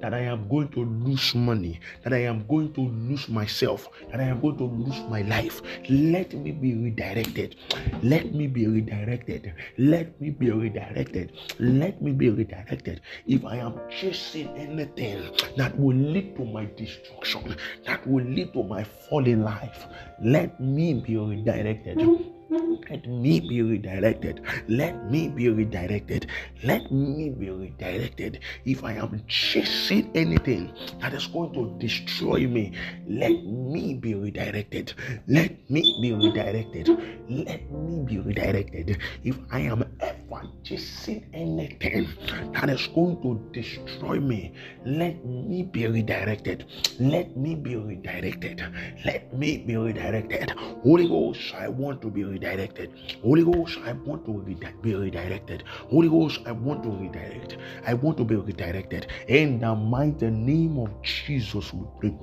that 0.01 0.13
I 0.13 0.19
am 0.19 0.47
going 0.49 0.69
to 0.69 0.83
lose 0.83 1.33
money, 1.35 1.79
that 2.03 2.13
I 2.13 2.23
am 2.23 2.45
going 2.47 2.73
to 2.73 2.81
lose 2.81 3.29
myself, 3.29 3.87
that 4.11 4.19
I 4.19 4.23
am 4.23 4.41
going 4.41 4.57
to 4.57 4.65
lose 4.65 4.99
my 5.09 5.21
life, 5.21 5.61
let 5.89 6.33
me 6.33 6.51
be 6.51 6.75
redirected. 6.75 7.55
Let 8.03 8.33
me 8.33 8.47
be 8.47 8.67
redirected. 8.67 9.53
Let 9.77 10.19
me 10.19 10.31
be 10.31 10.51
redirected. 10.51 11.31
Let 11.59 12.01
me 12.01 12.11
be 12.11 12.29
redirected. 12.29 13.01
If 13.27 13.45
I 13.45 13.57
am 13.57 13.79
chasing 13.89 14.47
anything 14.57 15.31
that 15.61 15.77
will 15.77 15.95
lead 15.95 16.35
to 16.35 16.43
my 16.43 16.65
destruction, 16.75 17.55
that 17.85 18.01
will 18.07 18.25
lead 18.25 18.51
to 18.51 18.63
my 18.63 18.83
falling 18.83 19.43
life. 19.43 19.85
Let 20.19 20.59
me 20.59 20.95
be 20.95 21.17
redirected. 21.17 21.99
Mm-hmm. 21.99 22.40
Let 22.51 23.07
me 23.07 23.39
be 23.39 23.61
redirected. 23.61 24.41
Let 24.67 25.09
me 25.09 25.29
be 25.29 25.47
redirected. 25.47 26.27
Let 26.65 26.91
me 26.91 27.29
be 27.29 27.49
redirected. 27.49 28.41
If 28.65 28.83
I 28.83 28.91
am 28.95 29.23
chasing 29.29 30.11
anything 30.15 30.73
that 30.99 31.13
is 31.13 31.27
going 31.27 31.53
to 31.53 31.73
destroy 31.79 32.47
me, 32.47 32.73
let 33.07 33.31
me 33.45 33.93
be 33.93 34.15
redirected. 34.15 34.93
Let 35.27 35.69
me 35.69 35.95
be 36.01 36.11
redirected. 36.11 36.89
Let 37.29 37.71
me 37.71 38.03
be 38.03 38.19
redirected. 38.19 38.97
If 39.23 39.37
I 39.49 39.61
am 39.61 39.85
ever 40.01 40.43
chasing 40.63 41.25
anything 41.33 42.09
that 42.51 42.69
is 42.69 42.85
going 42.87 43.21
to 43.21 43.39
destroy 43.53 44.19
me, 44.19 44.51
let 44.85 45.23
me 45.23 45.63
be 45.63 45.87
redirected. 45.87 46.65
Let 46.99 47.37
me 47.37 47.55
be 47.55 47.77
redirected. 47.77 48.61
Let 49.05 49.33
me 49.33 49.59
be 49.59 49.77
redirected. 49.77 50.51
Holy 50.83 51.07
Ghost, 51.07 51.53
I 51.55 51.69
want 51.69 52.01
to 52.01 52.09
be 52.09 52.25
redirected 52.25 52.40
redirected. 52.41 52.91
Holy 53.23 53.43
Ghost, 53.43 53.77
I 53.85 53.93
want 53.93 54.25
to 54.25 54.33
be 54.81 54.95
redirected. 54.95 55.63
Holy 55.89 56.09
Ghost, 56.09 56.41
I 56.45 56.51
want 56.51 56.83
to 56.83 56.89
redirect. 56.89 57.57
I 57.85 57.93
want 57.93 58.17
to 58.17 58.23
be 58.23 58.35
redirected. 58.35 59.07
In 59.27 59.59
the 59.59 59.75
mighty 59.75 60.29
name 60.29 60.79
of 60.79 60.89
Jesus, 61.01 61.73
we 61.73 61.85
pray. 61.99 62.13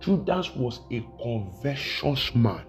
Judas 0.00 0.54
was 0.54 0.80
a 0.92 1.04
conversions 1.22 2.34
man. 2.34 2.64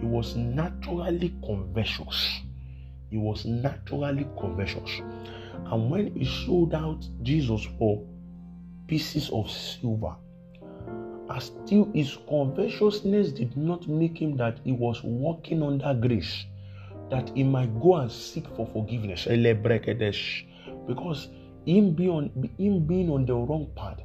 He 0.00 0.06
was 0.06 0.36
naturally 0.36 1.34
conversions. 1.44 2.40
He 3.10 3.16
was 3.16 3.44
naturally 3.44 4.26
conversions. 4.38 4.90
And 5.70 5.90
when 5.90 6.14
he 6.14 6.24
sold 6.24 6.74
out 6.74 7.06
Jesus 7.22 7.66
for 7.78 8.02
pieces 8.86 9.28
of 9.30 9.50
silver, 9.50 10.16
still 11.40 11.90
his 11.92 12.16
covetousness 12.28 13.32
did 13.32 13.56
not 13.56 13.88
make 13.88 14.20
him 14.20 14.36
that 14.36 14.58
he 14.64 14.72
was 14.72 15.02
walking 15.02 15.62
under 15.62 15.94
grace, 15.94 16.44
that 17.10 17.30
he 17.34 17.42
might 17.42 17.80
go 17.80 17.96
and 17.96 18.10
seek 18.10 18.46
for 18.56 18.66
forgiveness. 18.66 19.24
Because 20.86 21.28
him 21.66 21.90
being 21.92 22.10
on, 22.10 22.50
him 22.58 22.86
being 22.86 23.10
on 23.10 23.26
the 23.26 23.34
wrong 23.34 23.70
path, 23.76 24.00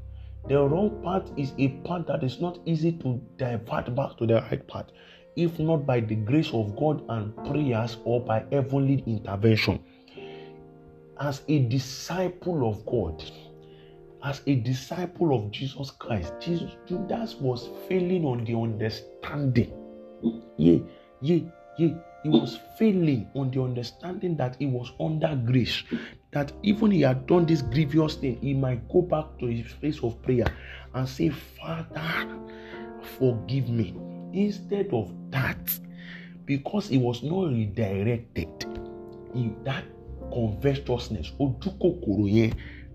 the 0.48 0.60
wrong 0.62 1.02
path 1.04 1.32
is 1.38 1.54
a 1.58 1.70
path 1.86 2.06
that 2.08 2.24
is 2.24 2.42
not 2.42 2.60
easy 2.66 2.92
to 2.92 3.22
divert 3.38 3.96
back 3.96 4.18
to 4.18 4.26
the 4.28 4.42
right 4.42 4.68
path, 4.68 4.88
if 5.36 5.58
not 5.60 5.86
by 5.86 6.02
the 6.02 6.16
grace 6.16 6.52
of 6.54 6.76
God 6.76 7.04
and 7.10 7.36
prayers 7.46 7.98
or 8.04 8.20
by 8.20 8.44
heavenly 8.52 9.04
intervention. 9.08 9.80
As 11.20 11.44
a 11.48 11.60
disciple 11.60 12.68
of 12.68 12.86
God, 12.86 13.24
as 14.24 14.42
a 14.48 14.56
disciple 14.56 15.36
of 15.36 15.52
Jesus 15.52 15.92
Christ, 15.92 16.34
Jesus, 16.40 16.72
Judas 16.88 17.36
was 17.36 17.70
failing 17.88 18.26
on 18.26 18.46
the 18.46 18.56
understanding. 18.56 19.74
Yeah, 20.58 20.80
yeah, 21.22 21.40
yeah. 21.78 21.96
He 22.24 22.30
was 22.30 22.58
failing 22.80 23.28
on 23.36 23.52
the 23.52 23.62
understanding 23.62 24.38
that 24.38 24.56
he 24.58 24.66
was 24.66 24.94
under 24.98 25.36
grace. 25.46 25.84
That 26.32 26.54
even 26.64 26.92
he 26.92 27.02
had 27.02 27.28
done 27.28 27.46
this 27.46 27.62
grievous 27.62 28.16
thing, 28.16 28.40
he 28.42 28.54
might 28.54 28.88
go 28.88 29.02
back 29.02 29.26
to 29.40 29.48
his 29.48 29.74
place 29.74 30.02
of 30.02 30.22
prayer 30.22 30.46
and 30.94 31.08
say, 31.08 31.30
Father, 31.30 32.40
forgive 33.20 33.68
me. 33.68 33.94
Instead 34.32 34.94
of 34.94 35.14
that, 35.32 35.78
because 36.46 36.88
he 36.88 36.98
was 36.98 37.24
not 37.24 37.50
redirected, 37.50 38.66
he, 39.34 39.54
that 39.66 39.84
covetousness, 40.34 41.34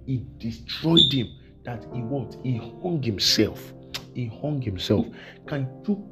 it 0.08 0.38
destroyed 0.38 1.12
him 1.12 1.28
that 1.64 1.84
he 1.94 2.00
what? 2.00 2.36
He 2.42 2.56
hung 2.56 3.02
himself. 3.02 3.72
He 4.14 4.26
hung 4.26 4.60
himself. 4.62 5.06
Can 5.46 5.68
you 5.86 6.02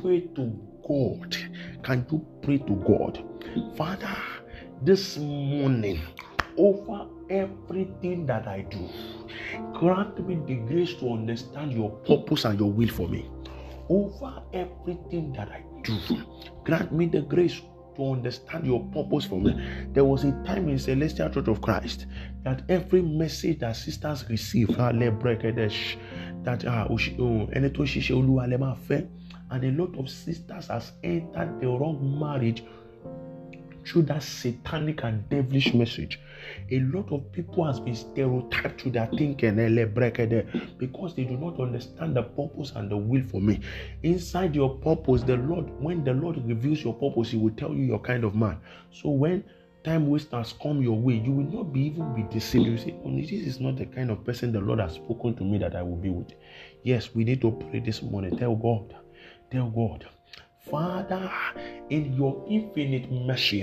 pray 0.00 0.20
to 0.36 0.52
god? 0.86 1.36
Can 1.82 2.06
you 2.12 2.24
pray 2.42 2.58
to 2.58 2.74
god? 2.86 3.24
Father 3.76 4.16
this 4.82 5.18
morning 5.18 6.00
over 6.56 7.06
everything 7.28 8.24
that 8.24 8.48
i 8.48 8.62
do 8.62 8.88
grant 9.74 10.26
me 10.26 10.36
the 10.46 10.54
grace 10.66 10.94
to 10.94 11.12
understand 11.12 11.70
your 11.72 11.90
purpose 12.06 12.46
and 12.46 12.58
your 12.58 12.70
will 12.70 12.88
for 12.88 13.08
me. 13.08 13.28
Over 13.90 14.42
everything 14.54 15.32
that 15.34 15.48
i 15.50 15.62
do 15.82 15.98
grant 16.64 16.92
me 16.92 17.06
the 17.06 17.22
grace 17.22 17.60
to 18.00 18.12
understand 18.12 18.66
your 18.66 18.80
purpose 18.86 19.26
for 19.26 19.38
me. 19.40 19.54
There 19.92 20.04
was 20.04 20.24
a 20.24 20.32
time 20.44 20.68
in 20.68 20.78
Celestial 20.78 21.28
Church 21.28 21.48
of 21.48 21.60
Christ 21.60 22.06
that 22.42 22.62
every 22.68 23.02
message 23.02 23.58
that 23.60 23.76
sisters 23.76 24.24
receive, 24.28 24.68
that 24.76 26.64
ah, 26.66 26.86
fẹ́, 28.88 29.06
and 29.50 29.64
a 29.64 29.70
lot 29.82 29.98
of 29.98 30.08
sisters 30.08 30.68
has 30.68 30.92
entered 31.04 31.60
the 31.60 31.66
wrong 31.66 32.18
marriage 32.18 32.62
through 33.84 34.02
that 34.02 34.22
satanic 34.22 35.02
and 35.04 35.28
devilish 35.28 35.74
message. 35.74 36.20
A 36.70 36.80
lot 36.80 37.12
of 37.12 37.30
people 37.32 37.64
has 37.64 37.80
been 37.80 37.94
stereotyped 37.94 38.80
to 38.80 38.90
their 38.90 39.06
thinking 39.06 39.56
because 40.78 41.14
they 41.14 41.24
do 41.24 41.36
not 41.36 41.60
understand 41.60 42.16
the 42.16 42.22
purpose 42.22 42.72
and 42.76 42.90
the 42.90 42.96
will 42.96 43.22
for 43.22 43.40
me. 43.40 43.60
Inside 44.02 44.54
your 44.54 44.76
purpose, 44.76 45.22
the 45.22 45.36
Lord, 45.36 45.70
when 45.80 46.04
the 46.04 46.14
Lord 46.14 46.36
reveals 46.46 46.82
your 46.82 46.94
purpose, 46.94 47.30
He 47.30 47.36
will 47.36 47.54
tell 47.54 47.74
you 47.74 47.84
your 47.84 48.00
kind 48.00 48.24
of 48.24 48.34
man. 48.34 48.58
So 48.90 49.10
when 49.10 49.44
time 49.84 50.08
wasters 50.08 50.54
come 50.62 50.82
your 50.82 50.98
way, 50.98 51.14
you 51.14 51.32
will 51.32 51.50
not 51.50 51.72
be 51.72 51.80
even 51.86 52.14
be 52.14 52.22
deceived. 52.32 52.66
You 52.66 52.78
say, 52.78 52.96
oh, 53.04 53.14
this 53.16 53.30
is 53.30 53.60
not 53.60 53.76
the 53.76 53.86
kind 53.86 54.10
of 54.10 54.24
person 54.24 54.52
the 54.52 54.60
Lord 54.60 54.80
has 54.80 54.94
spoken 54.94 55.34
to 55.36 55.44
me 55.44 55.58
that 55.58 55.74
I 55.74 55.82
will 55.82 55.96
be 55.96 56.10
with. 56.10 56.32
Yes, 56.82 57.14
we 57.14 57.24
need 57.24 57.40
to 57.42 57.50
pray 57.52 57.80
this 57.80 58.02
morning. 58.02 58.36
Tell 58.36 58.54
God, 58.54 58.94
tell 59.50 59.68
God 59.70 60.06
Father, 60.70 61.30
in 61.90 62.14
your 62.14 62.44
infinite 62.48 63.10
mercy, 63.10 63.62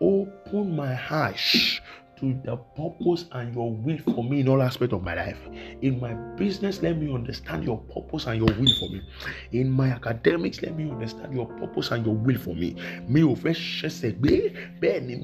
open 0.00 0.76
my 0.76 0.98
eyes 1.10 1.80
to 2.16 2.32
the 2.44 2.56
purpose 2.76 3.26
and 3.32 3.54
your 3.54 3.72
will 3.72 3.98
for 4.14 4.22
me 4.22 4.40
in 4.40 4.48
all 4.48 4.62
aspects 4.62 4.94
of 4.94 5.02
my 5.02 5.14
life. 5.14 5.38
In 5.82 6.00
my 6.00 6.14
business, 6.36 6.80
let 6.82 6.96
me 6.98 7.12
understand 7.12 7.64
your 7.64 7.78
purpose 7.92 8.26
and 8.26 8.38
your 8.38 8.52
will 8.56 8.72
for 8.78 8.88
me. 8.88 9.02
In 9.52 9.70
my 9.70 9.88
academics, 9.90 10.62
let 10.62 10.76
me 10.76 10.90
understand 10.90 11.34
your 11.34 11.46
purpose 11.58 11.90
and 11.90 12.06
your 12.06 12.14
will 12.14 12.38
for 12.38 12.54
me. 12.54 12.76
Ni 13.08 13.22
ni 13.22 15.18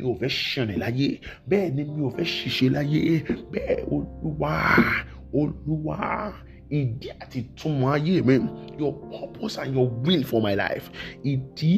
Olúwa, 3.89 4.55
Olúwa. 5.33 6.35
Ìdí 6.79 7.09
àti 7.23 7.39
ìtumọ̀ 7.43 7.91
ayé 7.97 8.23
mi 8.27 8.35
your 8.79 8.95
purpose 9.11 9.59
and 9.59 9.75
your 9.75 9.89
will 10.05 10.23
for 10.31 10.41
my 10.47 10.55
life 10.55 10.87
ìdí 11.25 11.73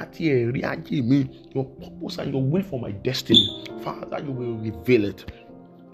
àti 0.00 0.22
ẹ̀rí 0.34 0.60
ayé 0.72 0.96
mi 1.10 1.18
your 1.54 1.66
purpose 1.80 2.18
and 2.20 2.32
your 2.34 2.42
will 2.50 2.62
for 2.70 2.80
my 2.80 2.92
destiny 3.06 3.46
Father 3.84 4.18
you 4.24 4.32
will 4.32 4.56
reveal 4.68 5.04
it. 5.10 5.20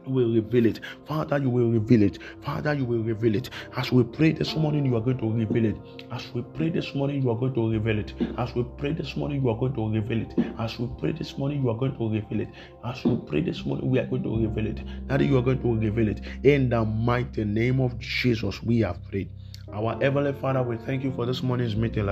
Will 0.08 0.32
reveal 0.32 0.66
it. 0.66 0.80
Father, 1.06 1.38
you 1.38 1.50
will 1.50 1.70
reveal 1.70 2.02
it. 2.02 2.18
Father, 2.42 2.74
you 2.74 2.84
will 2.84 3.02
reveal 3.02 3.34
it. 3.34 3.50
As 3.76 3.92
we 3.92 4.04
pray 4.04 4.32
this 4.32 4.56
morning, 4.56 4.86
you 4.86 4.96
are 4.96 5.00
going 5.00 5.18
to 5.18 5.30
reveal 5.32 5.64
it. 5.66 5.76
As 6.10 6.26
we 6.34 6.42
pray 6.42 6.70
this 6.70 6.94
morning, 6.94 7.22
you 7.22 7.30
are 7.30 7.36
going 7.36 7.54
to 7.54 7.70
reveal 7.70 7.98
it. 7.98 8.12
As 8.38 8.54
we 8.54 8.64
pray 8.76 8.92
this 8.92 9.16
morning, 9.16 9.42
you 9.42 9.50
are 9.50 9.56
going 9.56 9.74
to 9.74 9.88
reveal 9.88 10.22
it. 10.22 10.34
As 10.58 10.78
we 10.78 10.88
pray 10.98 11.12
this 11.12 11.36
morning, 11.38 11.62
you 11.62 11.70
are 11.70 11.76
going 11.76 11.96
to 11.96 12.10
reveal 12.10 12.40
it. 12.40 12.48
As 12.84 13.04
we 13.04 13.16
pray 13.26 13.40
this 13.42 13.64
morning, 13.64 13.90
we 13.90 13.98
are 13.98 14.06
going 14.06 14.22
to 14.22 14.36
reveal 14.46 14.66
it. 14.66 14.80
That 15.08 15.20
you 15.20 15.38
are 15.38 15.42
going 15.42 15.62
to 15.62 15.74
reveal 15.76 16.08
it. 16.08 16.20
In 16.44 16.68
the 16.68 16.84
mighty 16.84 17.44
name 17.44 17.80
of 17.80 17.98
Jesus, 17.98 18.62
we 18.62 18.80
have 18.80 19.02
prayed. 19.10 19.30
Our 19.72 20.00
Heavenly 20.00 20.32
Father, 20.32 20.62
we 20.62 20.76
thank 20.78 21.04
you 21.04 21.12
for 21.12 21.26
this 21.26 21.42
morning's 21.42 21.76
meeting. 21.76 22.06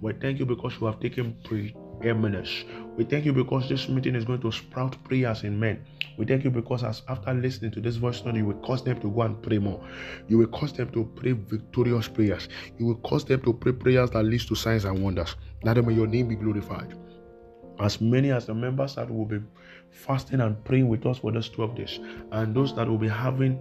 We 0.00 0.12
thank 0.14 0.38
you 0.38 0.46
because 0.46 0.72
you 0.80 0.86
have 0.86 0.98
taken 0.98 1.36
pre 1.44 1.74
eminence. 2.02 2.64
We 2.96 3.04
thank 3.04 3.24
you 3.24 3.32
because 3.32 3.68
this 3.68 3.88
meeting 3.88 4.14
is 4.14 4.24
going 4.24 4.40
to 4.42 4.52
sprout 4.52 5.02
prayers 5.04 5.44
in 5.44 5.58
men. 5.58 5.84
We 6.18 6.26
thank 6.26 6.44
you 6.44 6.50
because 6.50 6.84
as 6.84 7.02
after 7.08 7.32
listening 7.32 7.70
to 7.72 7.80
this 7.80 7.96
voice 7.96 8.24
note, 8.24 8.34
you 8.36 8.46
will 8.46 8.60
cause 8.60 8.84
them 8.84 9.00
to 9.00 9.10
go 9.10 9.22
and 9.22 9.40
pray 9.42 9.58
more. 9.58 9.82
You 10.28 10.38
will 10.38 10.48
cause 10.48 10.72
them 10.72 10.90
to 10.90 11.04
pray 11.16 11.32
victorious 11.32 12.08
prayers. 12.08 12.48
You 12.78 12.86
will 12.86 12.96
cause 12.96 13.24
them 13.24 13.40
to 13.42 13.52
pray 13.52 13.72
prayers 13.72 14.10
that 14.10 14.24
leads 14.24 14.46
to 14.46 14.54
signs 14.54 14.84
and 14.84 15.02
wonders. 15.02 15.36
That 15.62 15.82
may 15.84 15.94
your 15.94 16.06
name 16.06 16.28
be 16.28 16.34
glorified. 16.34 16.94
As 17.78 18.00
many 18.00 18.30
as 18.30 18.46
the 18.46 18.54
members 18.54 18.96
that 18.96 19.10
will 19.10 19.24
be 19.24 19.40
fasting 19.90 20.40
and 20.40 20.62
praying 20.64 20.88
with 20.88 21.06
us 21.06 21.18
for 21.18 21.32
this 21.32 21.48
12 21.48 21.76
days, 21.76 22.00
and 22.32 22.54
those 22.54 22.74
that 22.76 22.86
will 22.88 22.98
be 22.98 23.08
having 23.08 23.58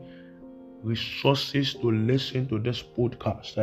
resources 0.83 1.73
to 1.75 1.91
listen 1.91 2.47
to 2.47 2.59
this 2.59 2.83
podcast. 2.83 3.55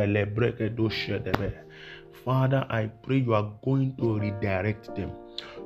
Father, 2.25 2.65
I 2.69 2.87
pray 2.87 3.17
you 3.17 3.33
are 3.33 3.51
going 3.63 3.95
to 3.97 4.19
redirect 4.19 4.95
them. 4.95 5.11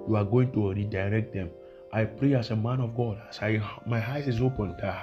You 0.07 0.15
are 0.15 0.25
going 0.25 0.51
to 0.53 0.71
redirect 0.73 1.33
them. 1.33 1.49
I 1.93 2.05
pray 2.05 2.35
as 2.35 2.51
a 2.51 2.55
man 2.55 2.79
of 2.79 2.95
God, 2.95 3.21
as 3.27 3.39
I 3.41 3.61
my 3.85 3.99
eyes 4.09 4.25
is 4.25 4.39
open. 4.39 4.73
There 4.79 4.95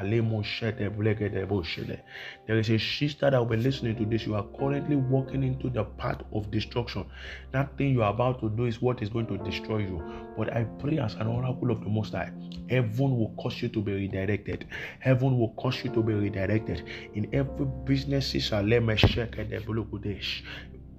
is 2.59 2.71
a 2.71 2.79
sister 2.79 3.31
that 3.31 3.39
will 3.39 3.45
be 3.45 3.57
listening 3.59 3.97
to 3.97 4.07
this. 4.07 4.25
You 4.25 4.37
are 4.37 4.47
currently 4.59 4.97
walking 4.97 5.43
into 5.43 5.69
the 5.69 5.85
path 5.85 6.23
of 6.33 6.51
destruction. 6.51 7.05
That 7.53 7.77
thing 7.77 7.93
you 7.93 8.03
are 8.03 8.11
about 8.11 8.41
to 8.41 8.49
do 8.49 8.65
is 8.65 8.81
what 8.81 9.03
is 9.03 9.11
going 9.11 9.27
to 9.27 9.37
destroy 9.39 9.79
you. 9.81 10.03
But 10.35 10.57
I 10.57 10.65
pray 10.65 10.99
as 10.99 11.13
an 11.17 11.27
oracle 11.27 11.71
of 11.71 11.81
the 11.83 11.91
Most 11.91 12.15
High, 12.15 12.33
heaven 12.71 13.19
will 13.19 13.35
cause 13.39 13.61
you 13.61 13.69
to 13.69 13.83
be 13.83 13.93
redirected. 13.93 14.67
Heaven 15.01 15.39
will 15.39 15.53
cause 15.59 15.85
you 15.85 15.91
to 15.91 16.03
be 16.03 16.15
redirected 16.15 16.85
in 17.13 17.29
every 17.35 17.67
business 17.85 18.35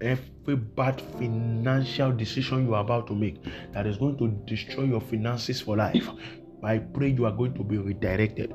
every 0.02 0.56
bad 0.56 1.02
financial 1.20 2.12
decision 2.12 2.66
you 2.66 2.74
are 2.74 2.82
about 2.82 3.08
to 3.08 3.16
make 3.16 3.38
that 3.74 3.86
is 3.86 3.98
going 3.98 4.18
to 4.18 4.28
destroy 4.46 4.84
your 4.84 5.02
finances 5.02 5.62
for 5.62 5.78
life. 5.78 6.10
I 6.64 6.80
pray 6.80 7.10
you 7.10 7.26
are 7.26 7.32
going 7.32 7.54
to 7.54 7.64
be 7.64 7.78
redirected. 7.78 8.54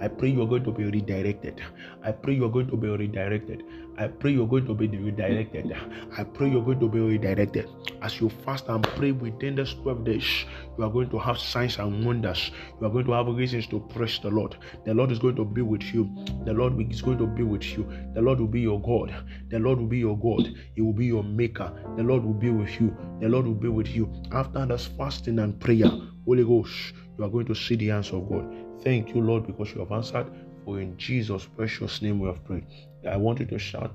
I 0.00 0.08
pray 0.08 0.28
you 0.30 0.42
are 0.42 0.46
going 0.46 0.64
to 0.64 0.72
be 0.72 0.84
redirected. 0.84 1.62
I 2.04 2.12
pray 2.12 2.34
you 2.34 2.44
are 2.44 2.50
going 2.50 2.68
to 2.68 2.76
be 2.76 2.88
redirected. 2.88 3.62
I 3.98 4.08
pray 4.08 4.32
you're 4.32 4.46
going 4.46 4.66
to 4.66 4.74
be 4.74 4.88
redirected. 4.88 5.74
I 6.18 6.24
pray 6.24 6.50
you're 6.50 6.62
going 6.62 6.80
to 6.80 6.88
be 6.88 7.00
redirected. 7.00 7.66
As 8.02 8.20
you 8.20 8.28
fast 8.28 8.68
and 8.68 8.84
pray 8.84 9.12
within 9.12 9.54
this 9.56 9.72
12 9.72 10.04
days, 10.04 10.44
you 10.76 10.84
are 10.84 10.90
going 10.90 11.08
to 11.08 11.18
have 11.18 11.38
signs 11.38 11.78
and 11.78 12.04
wonders. 12.04 12.50
You 12.78 12.88
are 12.88 12.90
going 12.90 13.06
to 13.06 13.12
have 13.12 13.26
reasons 13.28 13.66
to 13.68 13.80
praise 13.80 14.18
the 14.18 14.28
Lord. 14.28 14.56
The 14.84 14.92
Lord 14.92 15.12
is 15.12 15.18
going 15.18 15.36
to 15.36 15.46
be 15.46 15.62
with 15.62 15.82
you. 15.94 16.14
The 16.44 16.52
Lord 16.52 16.78
is 16.92 17.00
going 17.00 17.16
to 17.18 17.26
be 17.26 17.42
with 17.42 17.64
you. 17.64 17.90
The 18.12 18.20
Lord 18.20 18.38
will 18.38 18.48
be 18.48 18.60
your 18.60 18.82
God. 18.82 19.14
The 19.48 19.58
Lord 19.58 19.78
will 19.78 19.86
be 19.86 19.98
your 19.98 20.18
God. 20.18 20.54
He 20.74 20.82
will 20.82 20.92
be 20.92 21.06
your 21.06 21.24
maker. 21.24 21.72
The 21.96 22.02
Lord 22.02 22.22
will 22.22 22.34
be 22.34 22.50
with 22.50 22.78
you. 22.78 22.94
The 23.22 23.30
Lord 23.30 23.46
will 23.46 23.54
be 23.54 23.68
with 23.68 23.88
you. 23.88 24.12
After 24.30 24.66
this 24.66 24.86
fasting 24.98 25.38
and 25.38 25.58
prayer, 25.58 25.88
Holy 26.26 26.44
Ghost, 26.44 26.92
you 27.18 27.24
are 27.24 27.28
going 27.28 27.46
to 27.46 27.54
see 27.54 27.76
the 27.76 27.90
answer 27.90 28.16
of 28.16 28.28
God. 28.28 28.54
Thank 28.82 29.14
you, 29.14 29.20
Lord, 29.20 29.46
because 29.46 29.72
you 29.72 29.80
have 29.80 29.92
answered. 29.92 30.26
For 30.64 30.80
in 30.80 30.96
Jesus' 30.98 31.46
precious 31.46 32.02
name 32.02 32.18
we 32.18 32.26
have 32.28 32.44
prayed. 32.44 32.66
I 33.08 33.16
want 33.16 33.38
you 33.38 33.46
to 33.46 33.58
shout 33.58 33.94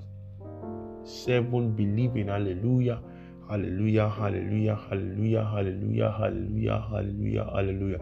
seven 1.04 1.72
believing 1.72 2.28
hallelujah. 2.28 3.02
Hallelujah, 3.50 4.08
hallelujah, 4.08 4.80
hallelujah, 4.90 5.44
hallelujah, 5.44 6.16
hallelujah, 6.18 6.88
hallelujah, 6.90 7.46
hallelujah. 7.54 8.00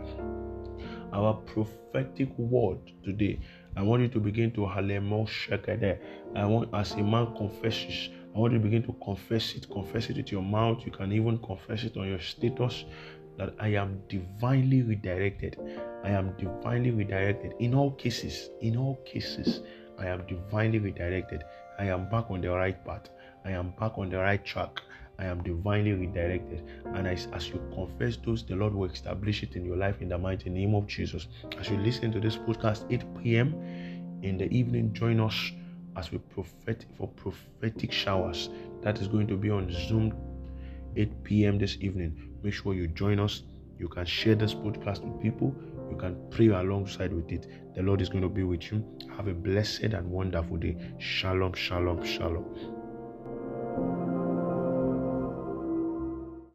Our 1.11 1.33
prophetic 1.33 2.29
word 2.37 2.77
today, 3.03 3.39
I 3.75 3.81
want 3.81 4.03
you 4.03 4.09
to 4.09 4.19
begin 4.19 4.51
to 4.51 4.67
hallelujah. 4.67 5.97
I 6.35 6.45
want, 6.45 6.69
as 6.73 6.91
a 6.91 6.97
man 7.01 7.33
confesses, 7.35 8.09
I 8.35 8.37
want 8.37 8.53
you 8.53 8.59
to 8.59 8.63
begin 8.63 8.83
to 8.83 8.95
confess 9.03 9.55
it. 9.55 9.67
Confess 9.71 10.11
it 10.11 10.17
with 10.17 10.31
your 10.31 10.43
mouth. 10.43 10.83
You 10.85 10.91
can 10.91 11.11
even 11.11 11.39
confess 11.39 11.83
it 11.83 11.97
on 11.97 12.07
your 12.07 12.19
status 12.19 12.85
that 13.39 13.55
I 13.57 13.69
am 13.69 14.01
divinely 14.09 14.81
redirected. 14.83 15.57
I 16.03 16.09
am 16.09 16.35
divinely 16.37 16.91
redirected. 16.91 17.53
In 17.59 17.73
all 17.73 17.91
cases, 17.91 18.49
in 18.61 18.75
all 18.77 18.97
cases, 19.05 19.61
I 19.97 20.07
am 20.07 20.27
divinely 20.27 20.79
redirected. 20.79 21.43
I 21.79 21.85
am 21.85 22.09
back 22.09 22.29
on 22.29 22.41
the 22.41 22.51
right 22.51 22.85
path. 22.85 23.09
I 23.45 23.51
am 23.51 23.71
back 23.79 23.97
on 23.97 24.09
the 24.09 24.17
right 24.17 24.43
track. 24.43 24.81
I 25.17 25.25
am 25.25 25.41
divinely 25.41 25.93
redirected. 25.93 26.65
And 26.93 27.07
as, 27.07 27.27
as 27.31 27.47
you 27.47 27.61
confess 27.73 28.17
those, 28.17 28.43
the 28.43 28.57
Lord 28.57 28.73
will 28.73 28.89
establish 28.91 29.41
it 29.41 29.55
in 29.55 29.65
your 29.65 29.77
life 29.77 30.01
in 30.01 30.09
the 30.09 30.17
mighty 30.17 30.49
name 30.49 30.75
of 30.75 30.87
Jesus. 30.87 31.27
As 31.57 31.69
you 31.69 31.77
listen 31.77 32.11
to 32.11 32.19
this 32.19 32.35
podcast 32.35 32.85
8 32.91 33.03
p.m. 33.23 33.53
in 34.21 34.37
the 34.37 34.51
evening, 34.53 34.93
join 34.93 35.21
us 35.21 35.51
as 35.95 36.11
we 36.11 36.17
prophet 36.17 36.85
for 36.97 37.07
prophetic 37.07 37.93
showers. 37.93 38.49
That 38.81 38.99
is 38.99 39.07
going 39.07 39.27
to 39.27 39.37
be 39.37 39.49
on 39.49 39.71
Zoom 39.71 40.13
8 40.97 41.23
p.m. 41.23 41.57
this 41.57 41.77
evening. 41.79 42.28
Make 42.43 42.53
sure 42.53 42.73
you 42.73 42.87
join 42.87 43.19
us. 43.19 43.43
You 43.77 43.87
can 43.87 44.05
share 44.05 44.35
this 44.35 44.53
podcast 44.53 45.01
with 45.01 45.21
people 45.21 45.55
you 45.89 45.97
can 45.97 46.15
pray 46.29 46.47
alongside 46.47 47.13
with 47.13 47.31
it. 47.31 47.47
The 47.75 47.81
Lord 47.81 48.01
is 48.01 48.09
going 48.09 48.21
to 48.21 48.29
be 48.29 48.43
with 48.43 48.71
you. 48.71 48.85
Have 49.17 49.27
a 49.27 49.33
blessed 49.33 49.83
and 49.83 50.09
wonderful 50.09 50.57
day. 50.57 50.77
Shalom, 50.99 51.53
shalom, 51.53 52.05
shalom. 52.05 54.18